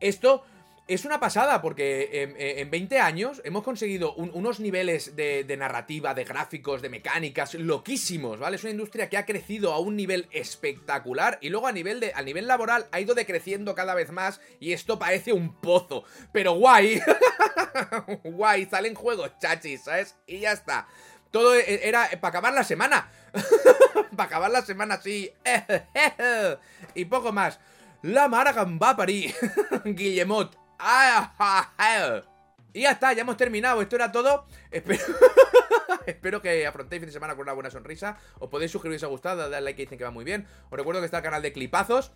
esto 0.00 0.44
es 0.88 1.04
una 1.04 1.18
pasada 1.18 1.60
porque 1.60 2.36
en, 2.58 2.70
20 2.70 3.00
años 3.00 3.42
hemos 3.44 3.64
conseguido 3.64 4.14
unos 4.14 4.60
niveles 4.60 5.16
de, 5.16 5.56
narrativa, 5.58 6.14
de 6.14 6.24
gráficos, 6.24 6.80
de 6.80 6.88
mecánicas 6.88 7.54
loquísimos, 7.54 8.38
¿vale? 8.38 8.56
Es 8.56 8.62
una 8.62 8.70
industria 8.70 9.08
que 9.08 9.16
ha 9.16 9.26
crecido 9.26 9.72
a 9.72 9.80
un 9.80 9.96
nivel 9.96 10.28
espectacular 10.30 11.38
y 11.40 11.48
luego 11.48 11.66
a 11.66 11.72
nivel, 11.72 11.98
de, 11.98 12.12
a 12.14 12.22
nivel 12.22 12.46
laboral 12.46 12.86
ha 12.92 13.00
ido 13.00 13.14
decreciendo 13.16 13.74
cada 13.74 13.94
vez 13.94 14.12
más 14.12 14.40
y 14.60 14.72
esto 14.72 14.96
parece 14.96 15.32
un 15.32 15.60
pozo. 15.60 16.04
Pero 16.30 16.52
guay, 16.52 17.00
guay, 18.24 18.66
salen 18.66 18.94
juegos 18.94 19.32
chachis, 19.40 19.82
¿sabes? 19.84 20.16
Y 20.26 20.38
ya 20.40 20.52
está. 20.52 20.86
Todo 21.32 21.56
e, 21.56 21.88
era 21.88 22.08
para 22.20 22.28
acabar 22.28 22.54
la 22.54 22.62
semana. 22.62 23.10
para 24.16 24.28
acabar 24.28 24.50
la 24.52 24.62
semana, 24.62 25.00
sí. 25.00 25.32
y 26.94 27.04
poco 27.06 27.32
más. 27.32 27.58
La 28.02 28.28
Mara 28.28 28.52
Gambapari. 28.52 29.34
Guillemot. 29.84 30.65
Y 32.72 32.82
ya 32.82 32.90
está, 32.90 33.12
ya 33.12 33.22
hemos 33.22 33.36
terminado. 33.36 33.80
Esto 33.80 33.96
era 33.96 34.12
todo. 34.12 34.46
Espero, 34.70 35.02
Espero 36.06 36.42
que 36.42 36.66
afrontéis 36.66 37.00
fin 37.00 37.06
de 37.06 37.12
semana 37.12 37.34
con 37.34 37.42
una 37.42 37.52
buena 37.52 37.70
sonrisa. 37.70 38.18
Os 38.38 38.48
podéis 38.48 38.70
suscribir 38.70 38.98
si 38.98 39.04
os 39.04 39.08
ha 39.08 39.10
gustado, 39.10 39.48
darle 39.48 39.60
like 39.60 39.76
que 39.76 39.82
dicen 39.82 39.98
que 39.98 40.04
va 40.04 40.10
muy 40.10 40.24
bien. 40.24 40.46
Os 40.70 40.76
recuerdo 40.76 41.00
que 41.00 41.06
está 41.06 41.18
el 41.18 41.22
canal 41.24 41.42
de 41.42 41.52
clipazos. 41.52 42.12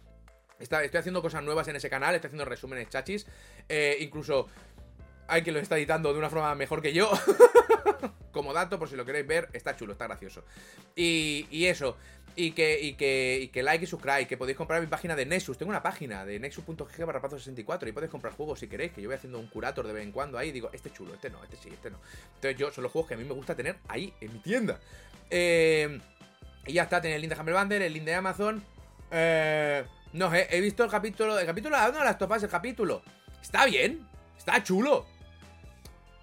estoy 0.59 0.99
haciendo 0.99 1.23
cosas 1.23 1.43
nuevas 1.43 1.67
en 1.69 1.77
ese 1.77 1.89
canal, 1.89 2.15
estoy 2.15 2.29
haciendo 2.29 2.45
resúmenes 2.45 2.89
chachis. 2.89 3.27
Eh, 3.69 3.97
incluso 4.01 4.49
hay 5.29 5.43
quien 5.43 5.55
lo 5.55 5.61
está 5.61 5.77
editando 5.77 6.13
de 6.13 6.19
una 6.19 6.29
forma 6.29 6.55
mejor 6.55 6.83
que 6.83 6.93
yo. 6.93 7.11
Como 8.33 8.53
dato, 8.53 8.79
por 8.79 8.89
si 8.89 8.97
lo 8.97 9.05
queréis 9.05 9.27
ver, 9.27 9.49
está 9.53 9.75
chulo, 9.75 9.93
está 9.93 10.07
gracioso. 10.07 10.45
Y, 10.95 11.47
y 11.51 11.67
eso. 11.67 11.97
Y 12.37 12.53
que, 12.53 12.81
y, 12.81 12.95
que, 12.95 13.41
y 13.43 13.49
que 13.49 13.63
like 13.63 13.85
y 13.85 13.87
subscribe, 13.87 14.27
que 14.27 14.37
podéis 14.37 14.57
comprar 14.57 14.81
mi 14.81 14.87
página 14.87 15.17
de 15.17 15.27
Nexus. 15.27 15.59
Tengo 15.59 15.71
una 15.71 15.83
página 15.83 16.25
de 16.25 16.39
nexus.gg 16.39 17.05
barra 17.05 17.29
64 17.29 17.89
y 17.89 17.93
podéis 17.93 18.11
comprar 18.11 18.35
juegos 18.35 18.61
si 18.61 18.69
queréis, 18.69 18.93
que 18.93 19.03
yo 19.03 19.09
voy 19.09 19.17
haciendo 19.17 19.39
un 19.39 19.49
curator 19.49 19.87
de 19.87 19.93
vez 19.93 20.05
en 20.05 20.13
cuando 20.13 20.39
ahí 20.39 20.49
y 20.49 20.53
digo, 20.53 20.71
este 20.73 20.91
chulo, 20.91 21.15
este 21.15 21.29
no, 21.29 21.43
este 21.43 21.57
sí, 21.57 21.69
este 21.73 21.91
no. 21.91 21.99
Entonces 22.37 22.57
yo 22.57 22.71
son 22.71 22.85
los 22.85 22.93
juegos 22.93 23.09
que 23.09 23.15
a 23.15 23.17
mí 23.17 23.25
me 23.25 23.35
gusta 23.35 23.55
tener 23.55 23.77
ahí, 23.89 24.15
en 24.21 24.33
mi 24.33 24.39
tienda. 24.39 24.79
Eh, 25.29 26.01
y 26.67 26.73
ya 26.73 26.85
está, 26.85 27.01
tenéis 27.01 27.17
el 27.17 27.29
link 27.29 27.37
de 27.37 27.53
Bundle, 27.53 27.87
el 27.87 27.93
link 27.93 28.05
de 28.05 28.15
Amazon. 28.15 28.65
Eh, 29.11 29.85
no 30.13 30.31
sé, 30.31 30.47
he 30.51 30.61
visto 30.61 30.85
el 30.85 30.91
capítulo, 30.91 31.39
el 31.39 31.47
capítulo, 31.47 31.77
¿a 31.77 31.87
dónde 31.87 32.05
las 32.05 32.17
topas 32.17 32.43
el 32.43 32.49
capítulo? 32.49 33.03
Está 33.43 33.67
bien, 33.67 34.07
está 34.39 34.63
chulo 34.63 35.07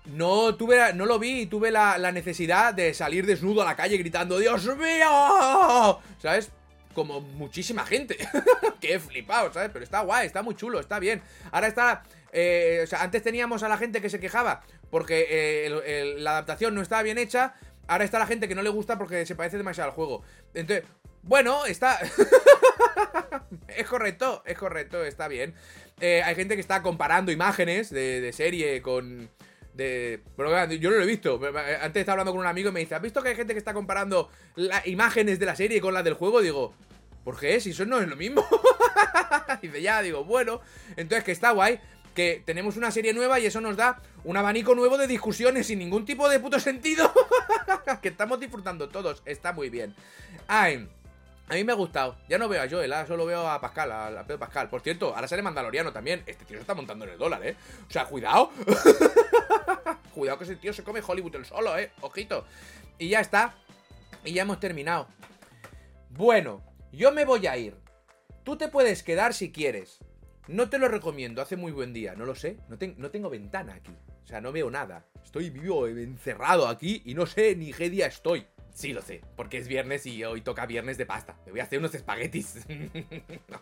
no 0.08 0.56
tuve, 0.56 0.94
no 0.94 1.06
lo 1.06 1.20
vi 1.20 1.42
y 1.42 1.46
tuve 1.48 1.72
la, 1.72 2.12
necesidad 2.12 2.74
de 2.74 2.94
salir 2.94 3.26
desnudo 3.26 3.62
a 3.62 3.66
la 3.66 3.76
calle 3.76 3.98
gritando 3.98 4.40
¡Dios 4.40 4.66
mío! 4.78 6.00
¿Sabes? 6.22 6.52
Como 6.94 7.22
muchísima 7.22 7.86
gente. 7.86 8.18
he 8.82 9.00
flipado, 9.00 9.52
¿sabes? 9.52 9.70
Pero 9.72 9.84
está 9.84 10.02
guay, 10.02 10.26
está 10.26 10.42
muy 10.42 10.56
chulo, 10.56 10.80
está 10.80 11.00
bien. 11.00 11.22
Ahora 11.52 11.68
está... 11.68 12.04
Eh, 12.32 12.82
o 12.84 12.88
sea, 12.88 13.04
antes 13.04 13.24
teníamos 13.24 13.64
a 13.64 13.70
la 13.70 13.78
gente 13.78 14.02
que 14.02 14.10
se 14.10 14.20
quejaba 14.20 14.62
porque 14.90 15.28
eh, 15.30 16.16
la 16.18 16.32
adaptación 16.32 16.76
no 16.76 16.82
estaba 16.82 17.04
bien 17.04 17.18
hecha. 17.18 17.56
Ahora 17.88 18.04
está 18.04 18.20
la 18.20 18.28
gente 18.28 18.48
que 18.48 18.56
no 18.56 18.62
le 18.62 18.70
gusta 18.70 18.98
porque 18.98 19.26
se 19.26 19.36
parece 19.36 19.58
demasiado 19.58 19.90
al 19.90 19.96
juego. 19.96 20.24
Entonces, 20.54 20.86
bueno, 21.24 21.66
está... 21.66 22.00
es 23.68 23.88
correcto, 23.88 24.44
es 24.46 24.58
correcto, 24.58 25.04
está 25.04 25.28
bien. 25.28 25.54
Eh, 26.00 26.22
hay 26.24 26.36
gente 26.36 26.56
que 26.56 26.62
está 26.62 26.82
comparando 26.82 27.32
imágenes 27.32 27.90
de 27.90 28.32
serie 28.34 28.82
con 28.82 29.30
de. 29.78 30.22
yo 30.80 30.90
no 30.90 30.98
lo 30.98 31.04
he 31.04 31.06
visto. 31.06 31.40
Antes 31.82 32.02
estaba 32.02 32.14
hablando 32.14 32.32
con 32.32 32.42
un 32.42 32.48
amigo 32.48 32.70
y 32.70 32.72
me 32.74 32.80
dice: 32.82 32.96
¿Has 32.96 33.02
visto 33.02 33.22
que 33.22 33.30
hay 33.30 33.36
gente 33.36 33.54
que 33.54 33.60
está 33.60 33.74
comparando 33.74 34.30
las 34.56 34.86
imágenes 34.88 35.40
de 35.40 35.46
la 35.46 35.56
serie 35.56 35.80
con 35.80 35.94
las 35.94 36.04
del 36.04 36.16
juego? 36.16 36.42
Digo, 36.42 36.74
¿por 37.24 37.40
qué? 37.40 37.60
Si 37.60 37.70
eso 37.70 37.86
no 37.86 38.00
es 38.02 38.08
lo 38.08 38.16
mismo. 38.16 38.46
dice, 39.62 39.82
ya, 39.82 40.02
digo, 40.02 40.26
bueno. 40.26 40.60
Entonces, 40.98 41.24
que 41.24 41.32
está 41.32 41.52
guay. 41.52 41.80
Que 42.14 42.42
tenemos 42.44 42.78
una 42.78 42.90
serie 42.90 43.14
nueva 43.14 43.40
y 43.40 43.46
eso 43.46 43.62
nos 43.62 43.78
da 43.78 44.02
un 44.24 44.36
abanico 44.38 44.74
nuevo 44.74 44.98
de 44.98 45.06
discusiones 45.06 45.68
sin 45.68 45.78
ningún 45.78 46.04
tipo 46.04 46.28
de 46.28 46.40
puto 46.40 46.60
sentido. 46.60 47.14
que 48.02 48.08
estamos 48.10 48.40
disfrutando 48.40 48.90
todos. 48.90 49.22
Está 49.26 49.54
muy 49.54 49.70
bien. 49.70 49.96
Ay. 50.48 50.90
A 51.50 51.54
mí 51.54 51.64
me 51.64 51.72
ha 51.72 51.76
gustado. 51.76 52.18
Ya 52.28 52.38
no 52.38 52.50
veo 52.50 52.62
a 52.62 52.70
Joel, 52.70 52.92
ahora 52.92 53.08
solo 53.08 53.26
veo 53.26 53.48
a 53.48 53.62
Pascal, 53.62 53.90
a, 53.92 54.24
Pedro 54.26 54.40
Pascal. 54.40 54.70
Por 54.70 54.82
cierto, 54.82 55.16
ahora 55.16 55.30
sale 55.30 55.42
Mandaloriano 55.42 55.94
también. 55.94 56.22
Este 56.26 56.44
tío 56.44 56.58
se 56.58 56.62
está 56.62 56.74
montando 56.74 57.06
en 57.06 57.12
el 57.12 57.18
dólar, 57.18 57.46
¿eh? 57.46 57.56
O 57.88 57.92
sea, 57.92 58.06
cuidado. 58.06 58.52
cuidado 60.14 60.38
que 60.38 60.44
ese 60.46 60.56
tío 60.56 60.74
se 60.74 60.84
come 60.84 61.02
Hollywood 61.06 61.36
el 61.36 61.46
solo, 61.46 61.78
¿eh? 61.78 61.92
Ojito. 62.02 62.46
Y 62.98 63.10
ya 63.10 63.20
está. 63.20 63.56
Y 64.24 64.34
ya 64.34 64.44
hemos 64.44 64.60
terminado. 64.60 65.08
Bueno, 66.10 66.64
yo 66.92 67.12
me 67.12 67.26
voy 67.26 67.48
a 67.48 67.58
ir. 67.58 67.76
Tú 68.44 68.58
te 68.58 68.68
puedes 68.70 69.04
quedar 69.04 69.34
si 69.34 69.52
quieres. 69.52 70.00
No 70.48 70.70
te 70.70 70.78
lo 70.78 70.88
recomiendo, 70.88 71.42
hace 71.42 71.58
muy 71.58 71.74
buen 71.74 71.94
día, 71.94 72.16
no 72.16 72.26
lo 72.26 72.34
sé. 72.34 72.58
No, 72.70 72.78
tengo 73.12 73.30
ventana 73.30 73.74
aquí. 73.76 73.92
O 74.24 74.28
sea, 74.28 74.40
no 74.40 74.52
veo 74.52 74.72
nada. 74.72 75.06
Estoy 75.24 75.50
vivo, 75.50 75.88
encerrado 75.88 76.68
aquí 76.68 77.02
y 77.06 77.14
no 77.14 77.26
sé 77.26 77.56
ni 77.56 77.74
qué 77.74 77.90
día 77.90 78.08
estoy. 78.08 78.48
Sí, 78.74 78.94
lo 78.94 79.02
sé, 79.02 79.22
porque 79.36 79.58
es 79.58 79.68
viernes 79.68 80.06
y 80.06 80.24
hoy 80.24 80.42
toca 80.42 80.66
viernes 80.66 80.98
de 80.98 81.06
pasta. 81.06 81.38
Me 81.46 81.52
voy 81.52 81.60
a 81.60 81.64
hacer 81.64 81.80
unos 81.80 81.94
espaguetis. 81.96 82.66
no, 83.50 83.62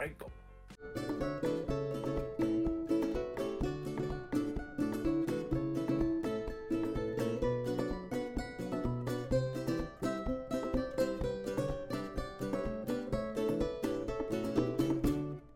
rico. 0.00 0.30